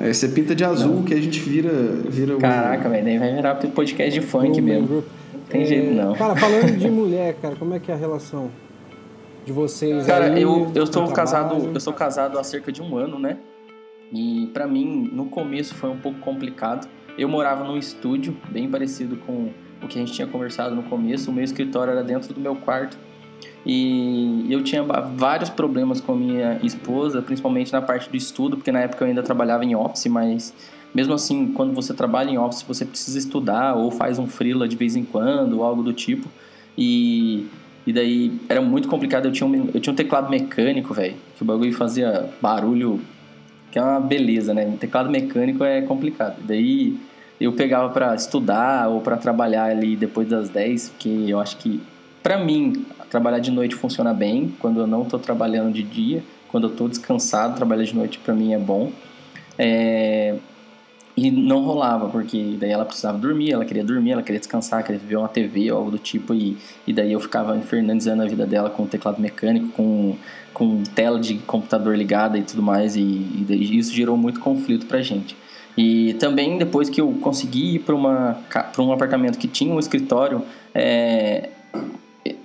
[0.00, 1.02] É, você pinta de azul não.
[1.02, 1.70] que a gente vira.
[2.08, 4.86] vira Caraca, velho, daí vai virar podcast de funk mesmo.
[4.86, 5.04] Group.
[5.48, 6.14] Tem é, jeito não.
[6.14, 8.50] Cara, falando de mulher, cara, como é que é a relação
[9.44, 12.96] de vocês Cara, aí, eu, eu sou casado, eu sou casado há cerca de um
[12.96, 13.38] ano, né?
[14.12, 16.88] E para mim, no começo foi um pouco complicado.
[17.16, 19.50] Eu morava num estúdio bem parecido com
[19.82, 21.30] o que a gente tinha conversado no começo.
[21.30, 22.96] O meu escritório era dentro do meu quarto.
[23.64, 28.80] E eu tinha vários problemas com minha esposa, principalmente na parte do estudo, porque na
[28.80, 30.52] época eu ainda trabalhava em office, mas
[30.94, 34.76] mesmo assim, quando você trabalha em office, você precisa estudar ou faz um freela de
[34.76, 36.28] vez em quando, ou algo do tipo.
[36.76, 37.46] E
[37.86, 39.26] E daí era muito complicado.
[39.26, 43.00] Eu tinha um, eu tinha um teclado mecânico, velho, que o bagulho fazia barulho,
[43.70, 44.76] que é uma beleza, né?
[44.78, 46.36] teclado mecânico é complicado.
[46.44, 46.96] E daí
[47.40, 51.80] eu pegava para estudar ou para trabalhar ali depois das 10, porque eu acho que,
[52.22, 56.24] para mim, trabalhar de noite funciona bem quando eu não tô trabalhando de dia.
[56.48, 58.90] Quando eu tô descansado, trabalhar de noite para mim é bom.
[59.58, 60.36] É,
[61.14, 64.98] e não rolava, porque daí ela precisava dormir, ela queria dormir, ela queria descansar, queria
[64.98, 66.56] ver uma TV ou algo do tipo, e,
[66.86, 70.16] e daí eu ficava infernizando a vida dela com teclado mecânico, com,
[70.54, 75.02] com tela de computador ligada e tudo mais, e, e isso gerou muito conflito pra
[75.02, 75.36] gente.
[75.76, 80.42] E também depois que eu consegui ir para um apartamento que tinha um escritório,
[80.74, 81.50] é,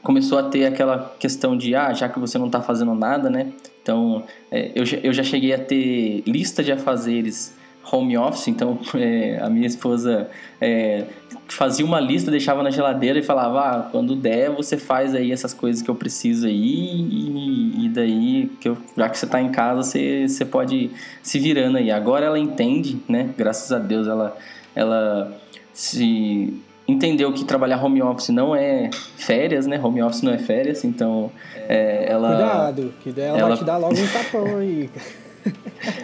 [0.07, 3.51] começou a ter aquela questão de, ah, já que você não está fazendo nada, né?
[3.83, 7.53] Então, é, eu, eu já cheguei a ter lista de afazeres
[7.91, 10.29] home office, então é, a minha esposa
[10.61, 11.03] é,
[11.49, 15.53] fazia uma lista, deixava na geladeira e falava, ah, quando der você faz aí essas
[15.53, 19.51] coisas que eu preciso aí e, e daí, que eu, já que você está em
[19.51, 20.89] casa, você, você pode
[21.21, 21.91] se virando aí.
[21.91, 24.37] Agora ela entende, né, graças a Deus ela,
[24.73, 25.37] ela
[25.73, 30.83] se entendeu que trabalhar home office não é férias, né, home office não é férias,
[30.83, 31.31] então
[31.67, 32.29] é, ela...
[32.29, 34.89] Cuidado, que ela, ela vai te dar logo um tapão aí,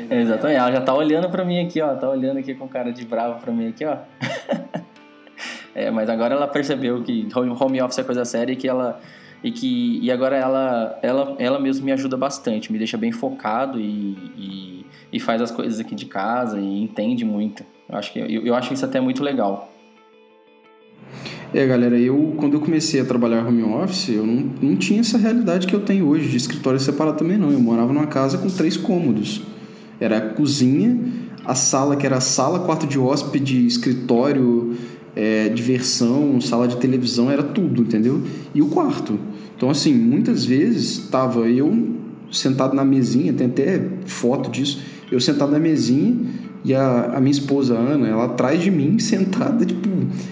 [0.10, 0.58] é, exatamente.
[0.58, 1.96] Ela já tá olhando pra mim aqui, ó.
[1.96, 3.98] Tá olhando aqui com cara de bravo pra mim aqui, ó.
[5.76, 9.00] é, mas agora ela percebeu que home office é coisa séria e que ela
[9.44, 13.80] e que e agora ela ela ela mesmo me ajuda bastante, me deixa bem focado
[13.80, 17.66] e, e, e faz as coisas aqui de casa e entende muito.
[17.90, 19.73] Eu acho que eu, eu acho isso até muito legal.
[21.54, 25.20] É, galera, eu quando eu comecei a trabalhar home office, eu não, não tinha essa
[25.20, 27.52] realidade que eu tenho hoje de escritório separado também não.
[27.52, 29.44] Eu morava numa casa com três cômodos.
[30.00, 30.98] Era a cozinha,
[31.46, 34.74] a sala que era a sala, quarto de hóspede, escritório,
[35.16, 38.24] é, diversão, sala de televisão, era tudo, entendeu?
[38.56, 39.20] E o quarto.
[39.56, 41.96] Então, assim, muitas vezes estava eu
[42.32, 44.82] sentado na mesinha, tem até foto disso,
[45.12, 46.16] eu sentado na mesinha
[46.66, 49.90] e a, a minha esposa, Ana, ela atrás de mim, sentada, tipo,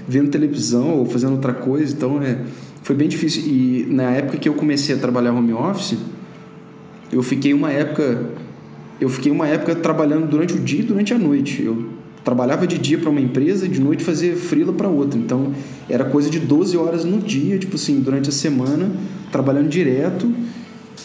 [0.08, 1.94] vendo televisão ou fazendo outra coisa.
[1.94, 2.40] Então, é,
[2.84, 3.44] foi bem difícil.
[3.46, 5.98] E na época que eu comecei a trabalhar home office,
[7.12, 8.30] eu fiquei uma época...
[9.00, 11.64] Eu fiquei uma época trabalhando durante o dia e durante a noite.
[11.64, 11.90] Eu
[12.24, 15.18] trabalhava de dia para uma empresa e de noite fazia frila para outra.
[15.18, 15.52] Então,
[15.90, 18.92] era coisa de 12 horas no dia, tipo assim, durante a semana,
[19.32, 20.32] trabalhando direto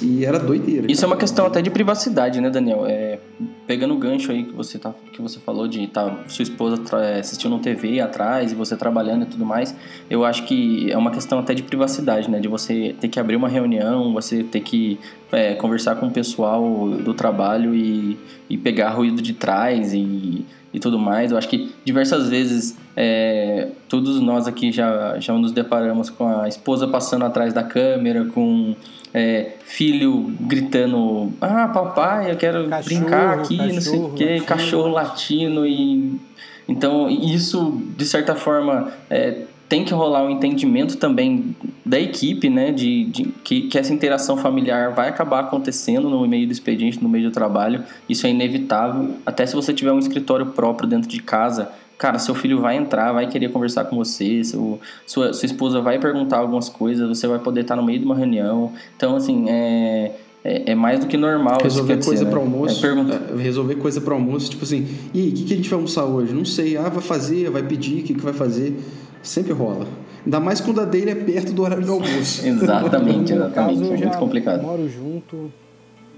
[0.03, 0.91] e era doideira.
[0.91, 1.13] Isso cara.
[1.13, 2.85] é uma questão até de privacidade, né, Daniel?
[2.87, 3.19] É,
[3.67, 7.21] pegando o gancho aí que você, tá, que você falou de tá, sua esposa é,
[7.21, 9.75] assistindo TV atrás e você trabalhando e tudo mais,
[10.09, 12.41] eu acho que é uma questão até de privacidade, né?
[12.41, 14.99] De você ter que abrir uma reunião, você ter que
[15.33, 18.19] é, conversar com o pessoal do trabalho e,
[18.49, 21.33] e pegar ruído de trás e, e tudo mais.
[21.33, 26.49] Eu acho que diversas vezes é, todos nós aqui já, já nos deparamos com a
[26.49, 28.75] esposa passando atrás da câmera, com
[29.17, 34.41] é, filho gritando: Ah, papai, eu quero cachorro, brincar aqui, cachorro, não sei o quê,
[34.45, 35.67] cachorro latino.
[35.67, 36.21] E,
[36.69, 42.71] então, isso, de certa forma, é, tem que rolar um entendimento também da equipe, né?
[42.71, 47.09] De, de que, que, essa interação familiar vai acabar acontecendo no meio do expediente, no
[47.09, 47.85] meio do trabalho.
[48.07, 49.15] Isso é inevitável.
[49.25, 53.13] Até se você tiver um escritório próprio dentro de casa, cara, seu filho vai entrar,
[53.13, 57.39] vai querer conversar com você, seu, sua, sua esposa vai perguntar algumas coisas, você vai
[57.39, 58.73] poder estar no meio de uma reunião.
[58.97, 60.13] Então, assim, é,
[60.45, 61.59] é, é mais do que normal.
[61.63, 62.31] Resolver coisa né?
[62.31, 62.79] para almoço.
[62.79, 63.23] É, pergunta...
[63.33, 66.05] É, resolver coisa para almoço, tipo assim, e o que, que a gente vai almoçar
[66.05, 66.33] hoje?
[66.33, 66.77] Não sei.
[66.77, 68.79] Ah, vai fazer, vai pedir, o que, que vai fazer?
[69.23, 69.87] Sempre rola.
[70.25, 72.45] Ainda mais quando a dele é perto do horário do almoço.
[72.47, 73.81] exatamente, exatamente.
[73.81, 74.63] Caso, é muito complicado.
[74.63, 75.51] moro junto,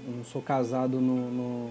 [0.07, 1.69] não sou casado no, no,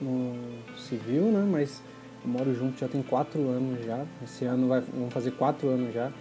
[0.00, 0.32] no
[0.76, 1.46] civil, né?
[1.50, 1.80] Mas
[2.24, 4.04] eu moro junto já tem quatro anos já.
[4.22, 6.12] Esse ano vai, vamos fazer quatro anos já.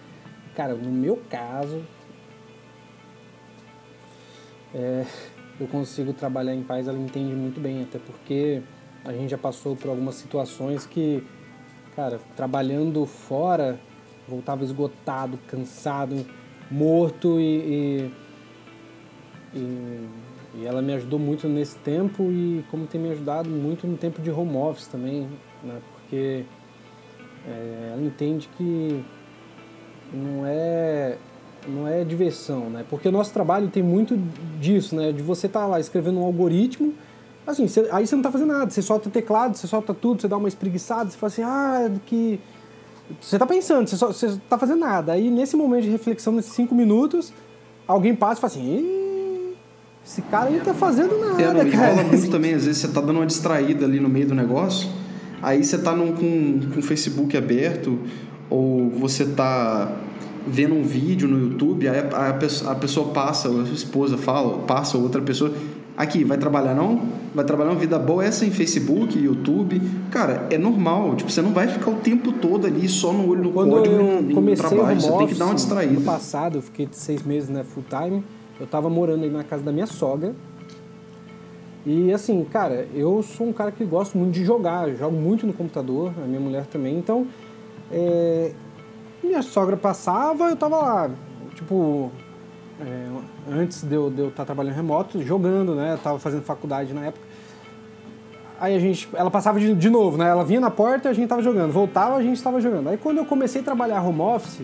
[0.56, 1.82] Cara, no meu caso,
[4.74, 5.06] é,
[5.60, 8.62] eu consigo trabalhar em paz, ela entende muito bem, até porque
[9.06, 11.24] a gente já passou por algumas situações que,
[11.96, 13.80] cara, trabalhando fora,
[14.28, 16.26] voltava esgotado, cansado,
[16.70, 18.12] morto e,
[19.54, 20.10] e, e,
[20.56, 24.22] e ela me ajudou muito nesse tempo e como tem me ajudado muito no tempo
[24.22, 25.30] de home office também,
[25.64, 25.82] né?
[26.12, 26.44] Porque
[27.48, 29.02] é, ela entende que
[30.14, 31.18] não é
[31.66, 32.84] não é diversão, né?
[32.90, 34.18] Porque o nosso trabalho tem muito
[34.60, 35.14] disso, né?
[35.14, 36.94] De você estar tá lá escrevendo um algoritmo,
[37.48, 40.22] assim, você, aí você não está fazendo nada, você solta o teclado, você solta tudo,
[40.22, 42.40] você dá uma espreguiçada, você fala assim, ah, que...
[43.20, 45.14] Você está pensando, você, só, você tá fazendo nada.
[45.14, 47.32] Aí nesse momento de reflexão, nesses cinco minutos,
[47.88, 49.56] alguém passa e fala assim,
[50.04, 51.94] esse cara aí não tá fazendo nada, é, não, cara.
[51.94, 54.90] rola muito também, às vezes você tá dando uma distraída ali no meio do negócio,
[55.42, 58.00] Aí você tá num, com, com o Facebook aberto,
[58.50, 59.92] ou você tá
[60.46, 64.60] vendo um vídeo no YouTube, aí a, a, a pessoa passa, a sua esposa fala,
[64.60, 65.54] passa outra pessoa,
[65.96, 67.02] aqui, vai trabalhar não?
[67.34, 69.82] Vai trabalhar uma vida boa essa em Facebook, YouTube?
[70.10, 73.44] Cara, é normal, tipo, você não vai ficar o tempo todo ali só no olho
[73.44, 75.94] no Quando código eu comecei trabalho, você tem que dar uma distraída.
[75.94, 78.24] No passado, eu fiquei seis meses, né, full time,
[78.60, 80.36] eu tava morando aí na casa da minha sogra,
[81.86, 85.54] e assim, cara, eu sou um cara que gosto muito de jogar, jogo muito no
[85.54, 87.28] computador, a minha mulher também, então
[87.92, 88.52] é,
[89.24, 91.12] minha sogra passava, eu tava lá,
[91.56, 92.12] tipo,
[92.82, 93.08] é,
[93.52, 95.94] antes de eu estar de eu tá trabalhando remoto, jogando, né?
[95.94, 97.26] Eu tava fazendo faculdade na época.
[98.60, 100.28] Aí a gente, ela passava de, de novo, né?
[100.28, 102.90] Ela vinha na porta e a gente tava jogando, voltava a gente estava jogando.
[102.90, 104.62] Aí quando eu comecei a trabalhar home office,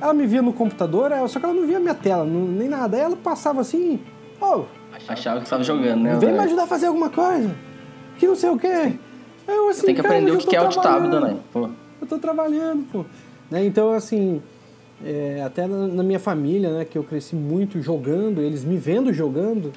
[0.00, 2.96] ela me via no computador, só que ela não via minha tela, não, nem nada.
[2.96, 4.00] Aí ela passava assim,
[4.40, 4.64] oh,
[5.08, 6.16] Achava que estava jogando, né?
[6.16, 7.54] vem me ajudar a fazer alguma coisa,
[8.18, 8.66] que não sei o quê.
[8.66, 8.98] Aí
[9.46, 11.36] eu assim, Tem que cara, aprender o que é alt tab, dona.
[11.52, 11.68] Pô.
[12.00, 13.04] eu tô trabalhando, pô.
[13.50, 13.64] Né?
[13.64, 14.40] Então, assim,
[15.04, 19.12] é, até na, na minha família, né, que eu cresci muito jogando, eles me vendo
[19.12, 19.72] jogando,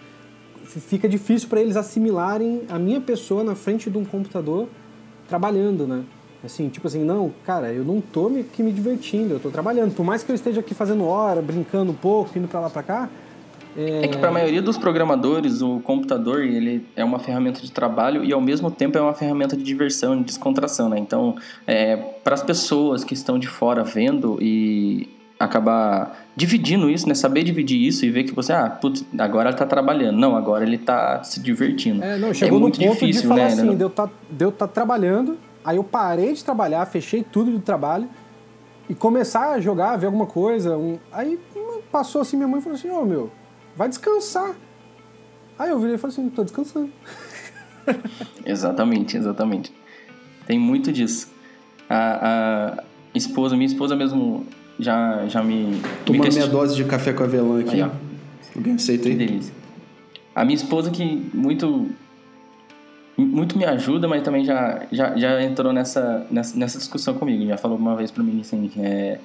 [0.63, 4.67] fica difícil para eles assimilarem a minha pessoa na frente de um computador
[5.27, 6.03] trabalhando, né?
[6.43, 9.93] Assim, tipo assim, não, cara, eu não tô me, aqui me divertindo, eu tô trabalhando.
[9.93, 12.83] Por mais que eu esteja aqui fazendo hora, brincando um pouco, indo pra lá pra
[12.83, 13.09] cá,
[13.77, 18.23] É que para a maioria dos programadores, o computador ele é uma ferramenta de trabalho
[18.23, 20.97] e ao mesmo tempo é uma ferramenta de diversão, de descontração, né?
[20.97, 21.35] Então,
[21.67, 25.07] é, para as pessoas que estão de fora vendo e
[25.39, 27.13] acabar dividindo isso, né?
[27.13, 30.17] Saber dividir isso e ver que você, ah, putz, agora ele tá trabalhando.
[30.17, 32.03] Não, agora ele tá se divertindo.
[32.03, 33.53] É, não, chegou muito no ponto difícil, de falar né?
[33.53, 37.51] assim, de eu tá, de eu tá trabalhando, aí eu parei de trabalhar, fechei tudo
[37.51, 38.09] do trabalho
[38.89, 40.75] e começar a jogar, ver alguma coisa.
[40.77, 43.29] um- aí hum, passou assim, minha mãe falou assim, ô meu,
[43.77, 44.55] vai descansar.
[45.57, 46.89] Aí eu virei e falei assim, tô descansando.
[48.45, 49.73] Exatamente, exatamente.
[50.45, 51.31] Tem muito disso.
[51.89, 52.83] A, a
[53.15, 54.45] esposa, minha esposa mesmo
[54.79, 55.53] já, já me.
[55.67, 57.75] me Tomando questi- minha dose de café com avelã aqui.
[57.75, 57.89] Aí, ó.
[58.55, 59.15] Alguém aceita Que aí?
[59.15, 59.53] delícia.
[60.35, 61.87] A minha esposa que muito
[63.17, 67.47] muito me ajuda, mas também já, já, já entrou nessa, nessa, nessa discussão comigo.
[67.47, 69.19] Já falou uma vez pra mim assim, é,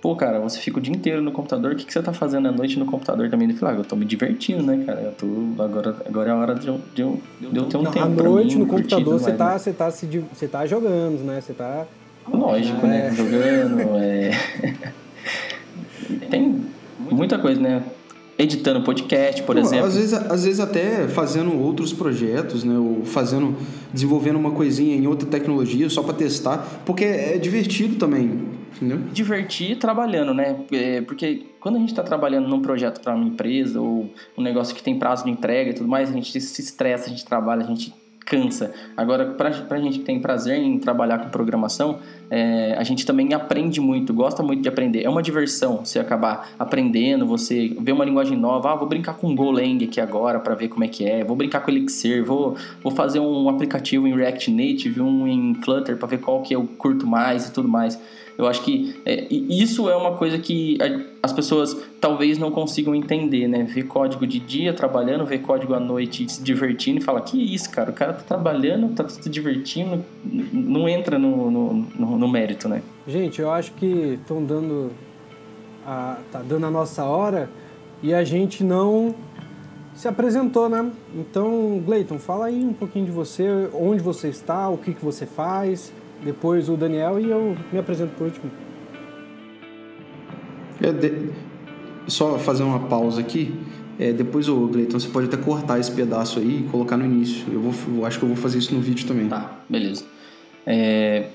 [0.00, 2.48] pô, cara, você fica o dia inteiro no computador, o que, que você tá fazendo
[2.48, 3.48] à noite no computador também?
[3.48, 5.00] Ele falou, ah, eu tô me divertindo, né, cara?
[5.00, 7.82] Eu tô, agora, agora é a hora de eu, de eu, de eu ter um
[7.82, 9.58] Não, tempo à noite mim, no computador você mais, tá, né?
[9.58, 11.40] você tá, se, você tá jogando, né?
[11.40, 11.86] Você tá...
[12.32, 13.08] Lógico, né?
[13.08, 13.10] É.
[13.14, 14.30] Jogando, é...
[16.30, 16.64] Tem
[16.98, 17.82] muita coisa, né?
[18.38, 19.86] Editando podcast, por Pô, exemplo.
[19.86, 22.78] Às vezes, às vezes até fazendo outros projetos, né?
[22.78, 23.54] Ou fazendo,
[23.92, 28.40] desenvolvendo uma coisinha em outra tecnologia só para testar, porque é divertido também,
[28.76, 28.98] entendeu?
[29.12, 30.56] divertir trabalhando, né?
[30.72, 34.74] É, Porque quando a gente está trabalhando num projeto para uma empresa ou um negócio
[34.74, 37.62] que tem prazo de entrega e tudo mais, a gente se estressa, a gente trabalha,
[37.62, 37.92] a gente
[38.30, 38.72] cansa.
[38.96, 41.98] Agora, para a gente que tem prazer em trabalhar com programação,
[42.30, 45.02] é, a gente também aprende muito, gosta muito de aprender.
[45.02, 48.72] É uma diversão você acabar aprendendo, você ver uma linguagem nova.
[48.72, 51.24] Ah, vou brincar com Golang aqui agora para ver como é que é.
[51.24, 55.96] Vou brincar com Elixir, vou, vou fazer um aplicativo em React Native, um em Flutter
[55.96, 58.00] para ver qual que eu curto mais e tudo mais.
[58.40, 60.78] Eu acho que é, isso é uma coisa que
[61.22, 63.64] as pessoas talvez não consigam entender, né?
[63.64, 67.70] Ver código de dia trabalhando, ver código à noite se divertindo e falar: que isso,
[67.70, 67.90] cara?
[67.90, 70.02] O cara tá trabalhando, tá se divertindo,
[70.52, 72.80] não entra no, no, no- no mérito, né?
[73.06, 74.90] Gente, eu acho que estão dando
[75.86, 77.50] a, tá dando a nossa hora
[78.02, 79.14] e a gente não
[79.94, 80.90] se apresentou, né?
[81.14, 85.26] Então, Gleiton, fala aí um pouquinho de você, onde você está, o que, que você
[85.26, 85.92] faz,
[86.24, 88.50] depois o Daniel e eu me apresento por último.
[90.82, 91.30] É, de-
[92.06, 93.54] Só fazer uma pausa aqui.
[93.98, 97.44] É, depois, ô Gleiton, você pode até cortar esse pedaço aí e colocar no início.
[97.52, 99.28] Eu, vou, eu acho que eu vou fazer isso no vídeo também.
[99.28, 100.04] Tá, beleza.
[100.66, 101.26] É,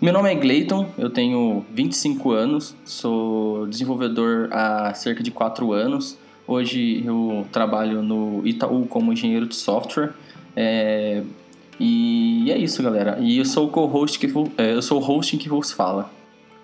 [0.00, 6.18] meu nome é Gleiton, eu tenho 25 anos, sou desenvolvedor há cerca de 4 anos.
[6.46, 10.10] Hoje eu trabalho no Itaú como engenheiro de software.
[10.56, 11.22] É,
[11.78, 13.18] e é isso, galera.
[13.20, 14.26] E eu sou o co-host que
[14.58, 16.10] é, eu sou o host que vos fala.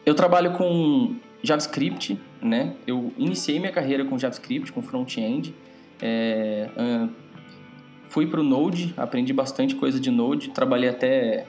[0.05, 2.75] Eu trabalho com JavaScript, né?
[2.87, 5.55] Eu iniciei minha carreira com JavaScript, com front-end.
[6.01, 6.69] É,
[8.09, 11.47] fui para o Node, aprendi bastante coisa de Node, trabalhei até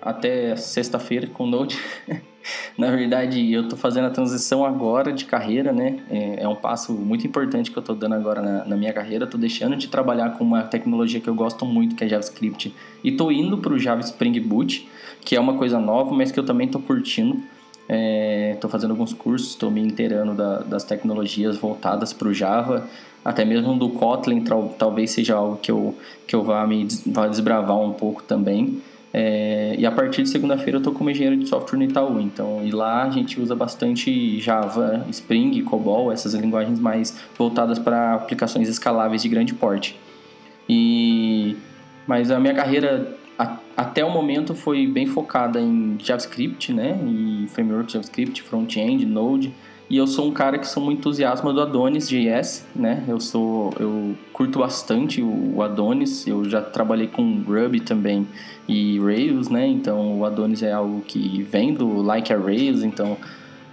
[0.00, 1.78] até sexta-feira com Node.
[2.76, 6.00] Na verdade, eu estou fazendo a transição agora de carreira, né?
[6.10, 9.24] É, é um passo muito importante que eu estou dando agora na, na minha carreira.
[9.24, 12.74] Estou deixando de trabalhar com uma tecnologia que eu gosto muito, que é JavaScript,
[13.04, 14.88] e estou indo para o Java Spring Boot,
[15.24, 17.40] que é uma coisa nova, mas que eu também estou curtindo.
[18.54, 22.88] Estou fazendo alguns cursos, estou me inteirando da- das tecnologias voltadas para o Java,
[23.24, 25.94] até mesmo do Kotlin, tal- talvez seja algo que eu,
[26.26, 28.80] que eu vá me vá desbravar um pouco também.
[29.14, 32.20] É, e a partir de segunda-feira eu estou como engenheiro de software no Itaú.
[32.20, 38.14] Então, e lá a gente usa bastante Java, Spring, COBOL, essas linguagens mais voltadas para
[38.14, 39.98] aplicações escaláveis de grande porte.
[40.68, 41.56] E
[42.06, 46.98] mas a minha carreira a, até o momento foi bem focada em JavaScript, né?
[47.04, 49.52] E framework JavaScript, front-end, Node.
[49.92, 53.04] E eu sou um cara que sou muito entusiasta do Adonis JS, né?
[53.06, 56.26] Eu sou eu curto bastante o Adonis.
[56.26, 58.26] Eu já trabalhei com Ruby também
[58.66, 59.66] e Rails, né?
[59.66, 63.18] Então o Adonis é algo que vem do Like a Rails, então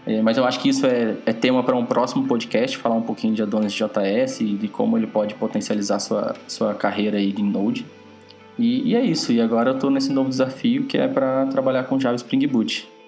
[0.05, 3.01] é, mas eu acho que isso é, é tema para um próximo podcast, falar um
[3.01, 7.41] pouquinho de Adonis JS e de como ele pode potencializar sua, sua carreira aí de
[7.41, 7.85] Node.
[8.57, 11.85] E, e é isso, e agora eu estou nesse novo desafio que é para trabalhar
[11.85, 12.98] com Java Spring Boot.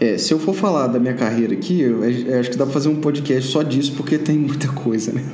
[0.00, 2.72] É, se eu for falar da minha carreira aqui, eu, eu acho que dá para
[2.72, 5.22] fazer um podcast só disso, porque tem muita coisa, né?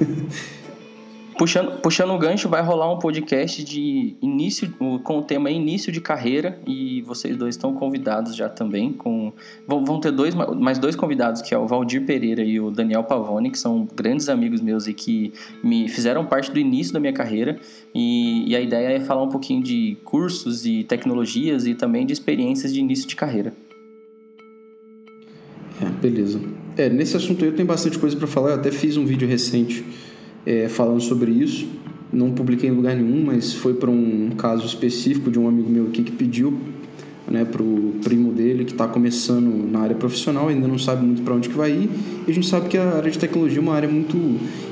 [1.38, 4.72] Puxando, puxando o gancho, vai rolar um podcast de início,
[5.04, 8.90] com o tema início de carreira e vocês dois estão convidados já também.
[8.90, 9.34] Com,
[9.68, 13.04] vão, vão ter dois, mais dois convidados, que é o Valdir Pereira e o Daniel
[13.04, 15.30] Pavone, que são grandes amigos meus e que
[15.62, 17.60] me fizeram parte do início da minha carreira.
[17.94, 22.14] E, e a ideia é falar um pouquinho de cursos e tecnologias e também de
[22.14, 23.52] experiências de início de carreira.
[25.80, 26.40] É, beleza.
[26.76, 28.50] É, nesse assunto eu tenho bastante coisa para falar.
[28.50, 29.84] Eu até fiz um vídeo recente
[30.44, 31.66] é, falando sobre isso.
[32.12, 35.86] Não publiquei em lugar nenhum, mas foi para um caso específico de um amigo meu
[35.86, 36.56] aqui que pediu
[37.28, 41.22] né, para o primo dele que está começando na área profissional, ainda não sabe muito
[41.22, 41.90] para onde que vai ir.
[42.26, 44.16] E a gente sabe que a área de tecnologia é uma área muito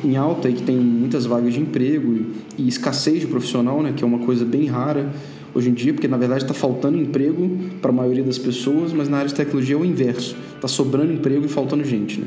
[0.05, 3.92] em alta e que tem muitas vagas de emprego e, e escassez de profissional, né,
[3.94, 5.12] que é uma coisa bem rara
[5.55, 7.48] hoje em dia, porque na verdade está faltando emprego
[7.80, 11.12] para a maioria das pessoas, mas na área de tecnologia é o inverso, está sobrando
[11.12, 12.26] emprego e faltando gente, né?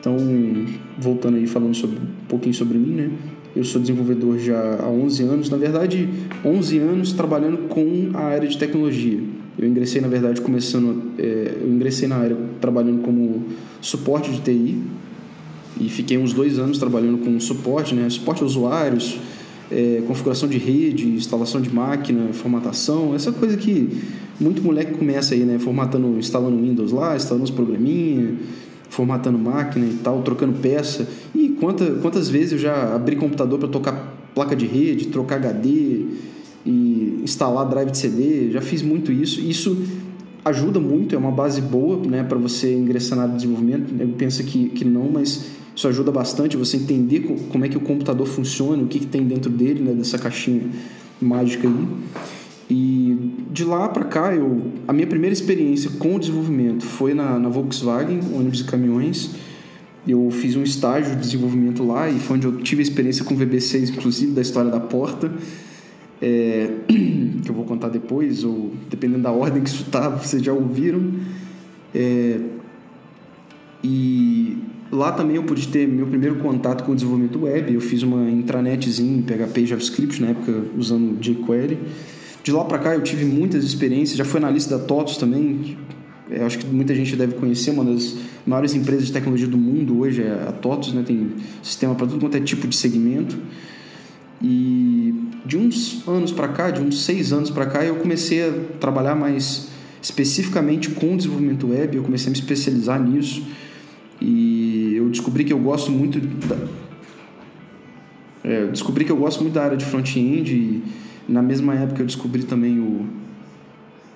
[0.00, 0.18] Então,
[0.98, 3.10] voltando aí falando sobre, um pouquinho sobre mim, né?
[3.56, 6.08] Eu sou desenvolvedor já há 11 anos, na verdade,
[6.44, 9.20] 11 anos trabalhando com a área de tecnologia.
[9.56, 13.44] Eu ingressei, na verdade, começando, é, eu ingressei na área trabalhando como
[13.80, 14.82] suporte de TI
[15.80, 18.10] e fiquei uns dois anos trabalhando com suporte, né?
[18.10, 19.18] Suporte a usuários,
[19.74, 24.02] é, configuração de rede, instalação de máquina, formatação, essa coisa que
[24.40, 25.58] muito moleque começa aí, né?
[25.58, 28.34] Formatando, instalando Windows lá, instalando os programinha
[28.94, 31.08] formatando máquina e tal, trocando peça.
[31.34, 36.06] E quanta, quantas vezes eu já abri computador para tocar placa de rede, trocar HD
[36.64, 39.40] e instalar drive de CD, já fiz muito isso.
[39.40, 39.82] Isso
[40.44, 43.92] ajuda muito, é uma base boa né, para você ingressar na área de desenvolvimento.
[43.98, 47.20] Eu penso que, que não, mas isso ajuda bastante você entender
[47.50, 50.62] como é que o computador funciona, o que, que tem dentro dele, né, dessa caixinha
[51.20, 51.86] mágica aí.
[52.70, 53.16] E
[53.50, 57.48] de lá para cá, eu, a minha primeira experiência com o desenvolvimento foi na, na
[57.48, 59.30] Volkswagen, ônibus e caminhões.
[60.06, 63.34] Eu fiz um estágio de desenvolvimento lá e foi onde eu tive a experiência com
[63.34, 65.32] o VB6, inclusive, da história da porta,
[66.22, 70.52] é, que eu vou contar depois, ou dependendo da ordem que isso tá, vocês já
[70.52, 71.12] ouviram.
[71.94, 72.40] É,
[73.82, 74.58] e
[74.90, 77.72] lá também eu pude ter meu primeiro contato com o desenvolvimento web.
[77.72, 81.78] Eu fiz uma intranetzinha em PHP e JavaScript, na época usando jQuery.
[82.42, 85.78] De lá para cá eu tive muitas experiências, já foi na lista da TOTOS também,
[86.30, 88.16] eu acho que muita gente deve conhecer, uma das
[88.46, 91.02] maiores empresas de tecnologia do mundo hoje é a TOTOS, né?
[91.06, 91.32] tem
[91.62, 93.38] sistema para tudo quanto é tipo de segmento.
[94.42, 95.14] E
[95.46, 99.14] de uns anos para cá, de uns seis anos para cá, eu comecei a trabalhar
[99.14, 99.68] mais
[100.02, 103.42] especificamente com desenvolvimento web, eu comecei a me especializar nisso
[104.20, 106.56] e eu descobri que eu gosto muito da,
[108.44, 110.82] é, descobri que eu gosto muito da área de front-end e
[111.26, 113.06] na mesma época eu descobri também o,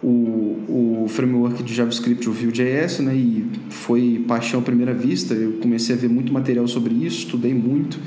[0.02, 3.14] o, o framework de JavaScript, o Vue.js, né?
[3.14, 5.32] E foi paixão à primeira vista.
[5.32, 7.98] Eu comecei a ver muito material sobre isso, estudei muito.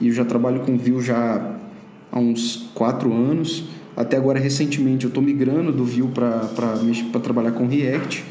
[0.00, 1.56] E eu já trabalho com Vue já
[2.12, 3.64] há uns quatro anos.
[3.96, 8.24] Até agora, recentemente, eu estou migrando do Vue para trabalhar com React.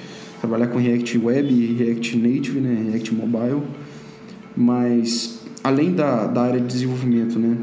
[0.44, 2.90] Trabalhar com React Web React Native, né?
[2.92, 3.62] React Mobile.
[4.58, 7.56] Mas, além da, da área de desenvolvimento, né?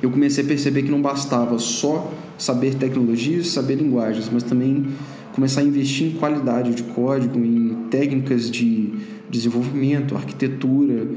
[0.00, 4.86] eu comecei a perceber que não bastava só saber tecnologias, saber linguagens, mas também
[5.34, 8.92] começar a investir em qualidade de código, em técnicas de
[9.28, 11.08] desenvolvimento, arquitetura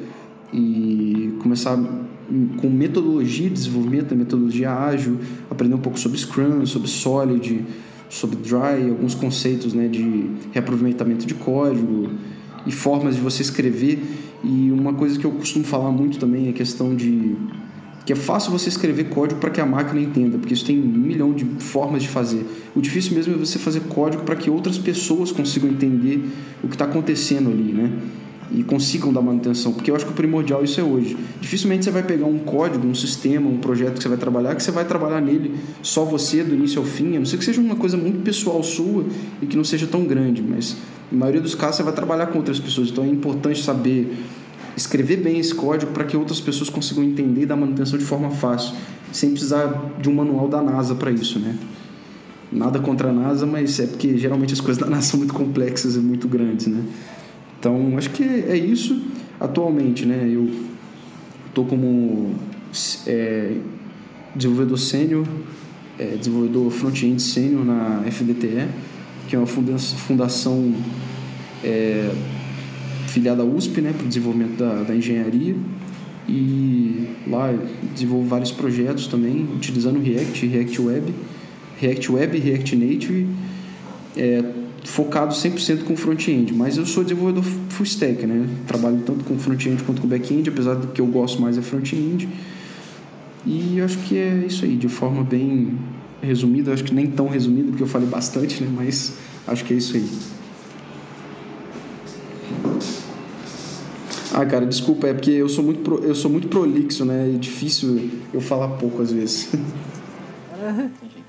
[0.51, 1.77] e começar
[2.57, 7.63] com metodologia de desenvolvimento, metodologia ágil, aprender um pouco sobre Scrum, sobre Solid,
[8.11, 12.09] sobre Dry, alguns conceitos né, de reaproveitamento de código
[12.67, 14.03] e formas de você escrever.
[14.43, 17.37] E uma coisa que eu costumo falar muito também é a questão de
[18.05, 20.85] que é fácil você escrever código para que a máquina entenda, porque isso tem um
[20.85, 22.45] milhão de formas de fazer.
[22.75, 26.25] O difícil mesmo é você fazer código para que outras pessoas consigam entender
[26.63, 27.91] o que está acontecendo ali, né?
[28.53, 31.17] E consigam dar manutenção, porque eu acho que o primordial isso é hoje.
[31.39, 34.63] Dificilmente você vai pegar um código, um sistema, um projeto que você vai trabalhar, que
[34.63, 37.61] você vai trabalhar nele só você, do início ao fim, a não ser que seja
[37.61, 39.05] uma coisa muito pessoal sua
[39.41, 40.75] e que não seja tão grande, mas
[41.11, 44.11] na maioria dos casos você vai trabalhar com outras pessoas, então é importante saber
[44.75, 48.31] escrever bem esse código para que outras pessoas consigam entender e dar manutenção de forma
[48.31, 48.75] fácil,
[49.11, 51.57] sem precisar de um manual da NASA para isso, né?
[52.51, 55.95] Nada contra a NASA, mas é porque geralmente as coisas da NASA são muito complexas
[55.95, 56.83] e muito grandes, né?
[57.61, 58.99] Então, acho que é isso
[59.39, 60.27] atualmente, né?
[60.27, 60.49] Eu
[61.45, 62.33] estou como
[63.05, 63.55] é,
[64.35, 65.27] desenvolvedor sênior,
[65.99, 68.67] é, desenvolvedor front-end sênior na FDTE,
[69.27, 70.73] que é uma fundação
[71.63, 72.11] é,
[73.09, 75.55] filiada à USP, né, para o desenvolvimento da, da engenharia.
[76.27, 77.53] E lá
[77.93, 81.13] desenvolvo vários projetos também, utilizando React, React Web,
[81.79, 83.27] React Web, React Native.
[84.17, 88.47] É, focado 100% com front-end, mas eu sou desenvolvedor full stack, né?
[88.67, 92.27] Trabalho tanto com front-end quanto com back-end, apesar do que eu gosto mais é front-end.
[93.45, 95.77] E eu acho que é isso aí, de forma bem
[96.21, 98.71] resumida, acho que nem tão resumida, porque eu falei bastante, né?
[98.75, 99.13] Mas
[99.47, 100.09] acho que é isso aí.
[104.33, 107.31] Ah, cara, desculpa, é porque eu sou muito, pro, eu sou muito prolixo, né?
[107.35, 109.49] É difícil eu falar pouco às vezes.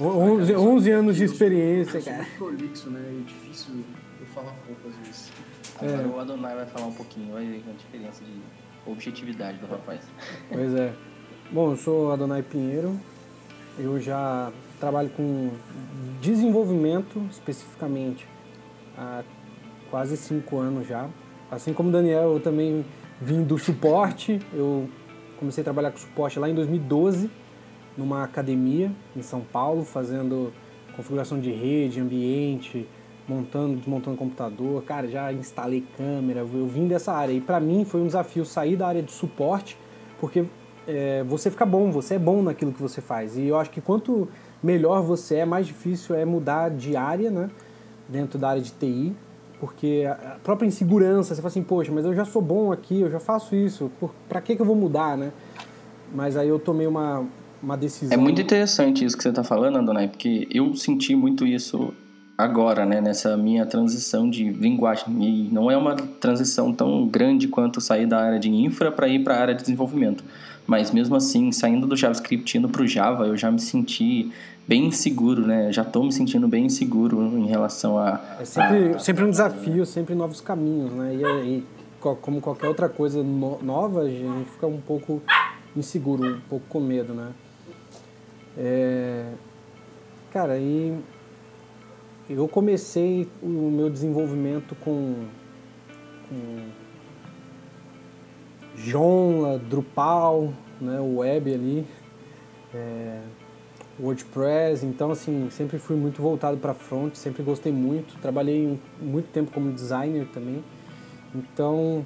[0.00, 2.22] 11, 11 anos de experiência, cara.
[2.22, 3.00] É prolixo, né?
[3.00, 3.84] É difícil
[4.20, 5.32] eu falar pouco às vezes.
[5.78, 6.06] Agora é.
[6.06, 10.00] o Adonai vai falar um pouquinho, vai ver a diferença de objetividade do rapaz.
[10.50, 10.92] Pois é.
[11.50, 12.98] Bom, eu sou Adonai Pinheiro.
[13.78, 15.50] Eu já trabalho com
[16.20, 18.26] desenvolvimento especificamente
[18.96, 19.22] há
[19.90, 21.08] quase cinco anos já.
[21.50, 22.84] Assim como o Daniel, eu também
[23.20, 24.40] vim do suporte.
[24.52, 24.88] Eu
[25.38, 27.30] comecei a trabalhar com suporte lá em 2012
[27.96, 30.52] numa academia em São Paulo, fazendo
[30.94, 32.88] configuração de rede, ambiente,
[33.28, 34.82] montando, desmontando computador.
[34.84, 37.32] Cara, já instalei câmera, eu vim dessa área.
[37.32, 39.78] E para mim foi um desafio sair da área de suporte,
[40.20, 40.44] porque
[40.86, 43.36] é, você fica bom, você é bom naquilo que você faz.
[43.36, 44.28] E eu acho que quanto
[44.62, 47.50] melhor você é, mais difícil é mudar de área, né?
[48.08, 49.14] Dentro da área de TI,
[49.58, 53.10] porque a própria insegurança, você fala assim, poxa, mas eu já sou bom aqui, eu
[53.10, 53.90] já faço isso,
[54.28, 55.32] para que, que eu vou mudar, né?
[56.14, 57.26] Mas aí eu tomei uma,
[57.62, 58.16] uma decisão.
[58.16, 61.92] É muito interessante isso que você está falando, Adonai, porque eu senti muito isso
[62.36, 65.06] agora, né, nessa minha transição de linguagem.
[65.22, 69.24] E não é uma transição tão grande quanto sair da área de infra para ir
[69.24, 70.22] para a área de desenvolvimento.
[70.66, 74.32] Mas mesmo assim, saindo do JavaScript indo para o Java, eu já me senti
[74.66, 75.72] bem inseguro, né?
[75.72, 78.20] Já estou me sentindo bem inseguro em relação a.
[78.40, 78.98] É sempre, a...
[78.98, 81.14] sempre um desafio, sempre novos caminhos, né?
[81.14, 81.64] E, e
[82.00, 85.22] como qualquer outra coisa no, nova, a gente fica um pouco
[85.76, 87.28] inseguro, um pouco com medo, né?
[88.56, 89.32] É,
[90.32, 90.98] cara, e
[92.28, 95.26] eu comecei o meu desenvolvimento com,
[96.28, 96.68] com
[98.76, 101.86] Joomla, Drupal, né, o web ali,
[102.74, 103.20] é,
[104.00, 109.50] WordPress, então assim, sempre fui muito voltado para front, sempre gostei muito, trabalhei muito tempo
[109.52, 110.64] como designer também,
[111.34, 112.04] então,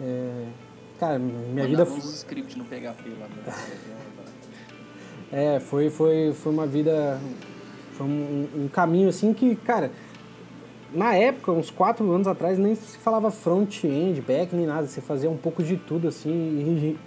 [0.00, 0.46] é,
[0.98, 1.84] cara, minha vida...
[1.84, 3.44] Uns script no PHP lá, né?
[5.32, 7.20] É, foi, foi, foi uma vida.
[7.92, 9.90] Foi um, um, caminho assim que, cara,
[10.92, 14.86] na época, uns quatro anos atrás, nem se falava front-end, back, nem nada.
[14.86, 16.98] Você fazia um pouco de tudo assim e,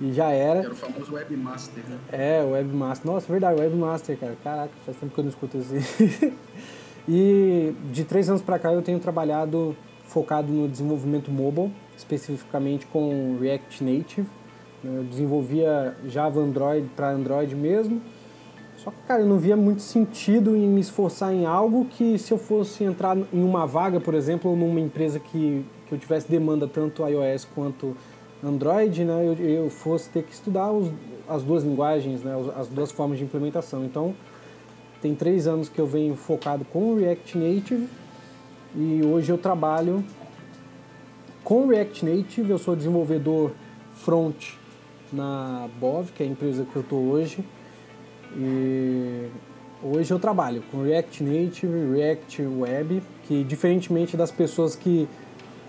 [0.00, 0.60] e já era.
[0.60, 1.98] Era o famoso webmaster, né?
[2.12, 3.10] É, o webmaster.
[3.10, 4.36] Nossa, verdade, webmaster, cara.
[4.42, 6.32] Caraca, faz tempo que eu não escuto assim.
[7.08, 13.36] e de três anos pra cá eu tenho trabalhado focado no desenvolvimento mobile, especificamente com
[13.40, 14.26] React Native.
[14.94, 18.00] Eu desenvolvia Java Android para Android mesmo.
[18.76, 22.32] Só que, cara, eu não via muito sentido em me esforçar em algo que se
[22.32, 26.68] eu fosse entrar em uma vaga, por exemplo, numa empresa que, que eu tivesse demanda
[26.68, 27.96] tanto iOS quanto
[28.44, 30.90] Android, né, eu, eu fosse ter que estudar os,
[31.28, 33.84] as duas linguagens, né, as duas formas de implementação.
[33.84, 34.14] Então,
[35.02, 37.88] tem três anos que eu venho focado com o React Native
[38.74, 40.04] e hoje eu trabalho
[41.42, 43.52] com o React Native, eu sou desenvolvedor
[43.94, 44.54] front
[45.16, 47.44] na BOV, que é a empresa que eu estou hoje.
[48.36, 49.28] E
[49.82, 55.08] hoje eu trabalho com React Native, React Web, que diferentemente das pessoas que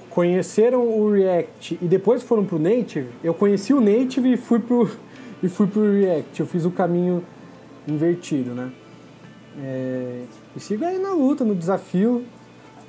[0.10, 4.60] conheceram o React e depois foram para o Native, eu conheci o Native e fui
[4.60, 4.90] pro
[5.42, 6.40] e fui pro React.
[6.40, 7.24] Eu fiz o caminho
[7.88, 8.72] invertido, né?
[9.60, 10.24] É,
[10.56, 12.26] e sigo aí na luta, no desafio,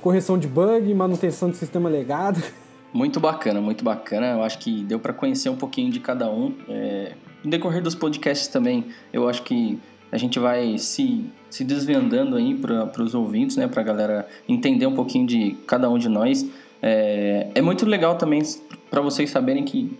[0.01, 2.41] correção de bug, manutenção de sistema legado.
[2.91, 4.31] Muito bacana, muito bacana.
[4.31, 6.53] Eu acho que deu para conhecer um pouquinho de cada um.
[6.67, 7.13] É,
[7.43, 9.79] no decorrer dos podcasts também, eu acho que
[10.11, 14.87] a gente vai se, se desvendando aí para os ouvintes, né, para a galera entender
[14.87, 16.45] um pouquinho de cada um de nós.
[16.81, 18.41] É, é muito legal também
[18.89, 19.97] para vocês saberem que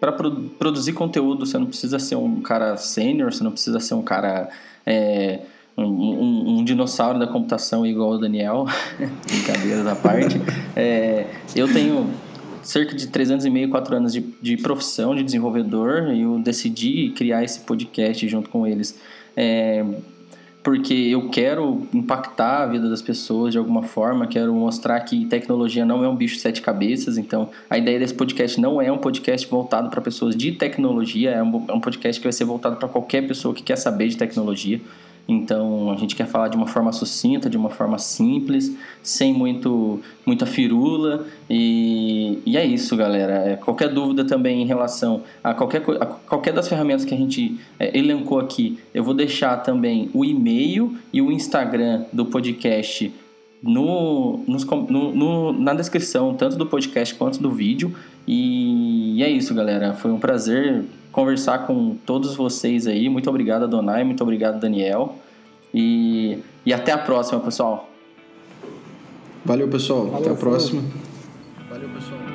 [0.00, 3.94] para pro, produzir conteúdo você não precisa ser um cara sênior, você não precisa ser
[3.94, 4.48] um cara
[4.84, 5.40] é,
[5.78, 8.66] um, um, um, dinossauro da computação igual o Daniel,
[9.26, 10.40] brincadeiras à parte.
[10.74, 12.10] É, eu tenho
[12.62, 16.38] cerca de três anos e meio, quatro anos de, de profissão de desenvolvedor e eu
[16.38, 18.98] decidi criar esse podcast junto com eles.
[19.36, 19.84] É,
[20.62, 25.84] porque eu quero impactar a vida das pessoas de alguma forma, quero mostrar que tecnologia
[25.86, 28.98] não é um bicho de sete cabeças, então a ideia desse podcast não é um
[28.98, 32.76] podcast voltado para pessoas de tecnologia, é um, é um podcast que vai ser voltado
[32.76, 34.80] para qualquer pessoa que quer saber de tecnologia.
[35.28, 40.00] Então a gente quer falar de uma forma sucinta, de uma forma simples, sem muito
[40.24, 41.26] muita firula.
[41.50, 43.50] E, e é isso, galera.
[43.50, 47.60] É, qualquer dúvida também em relação a qualquer, a qualquer das ferramentas que a gente
[47.78, 53.12] é, elencou aqui, eu vou deixar também o e-mail e o Instagram do podcast
[53.62, 57.94] no, nos, no, no, na descrição, tanto do podcast quanto do vídeo.
[58.26, 59.92] E, e é isso, galera.
[59.92, 60.84] Foi um prazer
[61.18, 63.08] conversar com todos vocês aí.
[63.08, 64.04] Muito obrigado, Adonai.
[64.04, 65.16] Muito obrigado, Daniel.
[65.74, 67.90] E, e até a próxima, pessoal.
[69.44, 70.04] Valeu, pessoal.
[70.04, 70.80] Valeu, até a próxima.
[71.68, 72.27] Valeu, pessoal.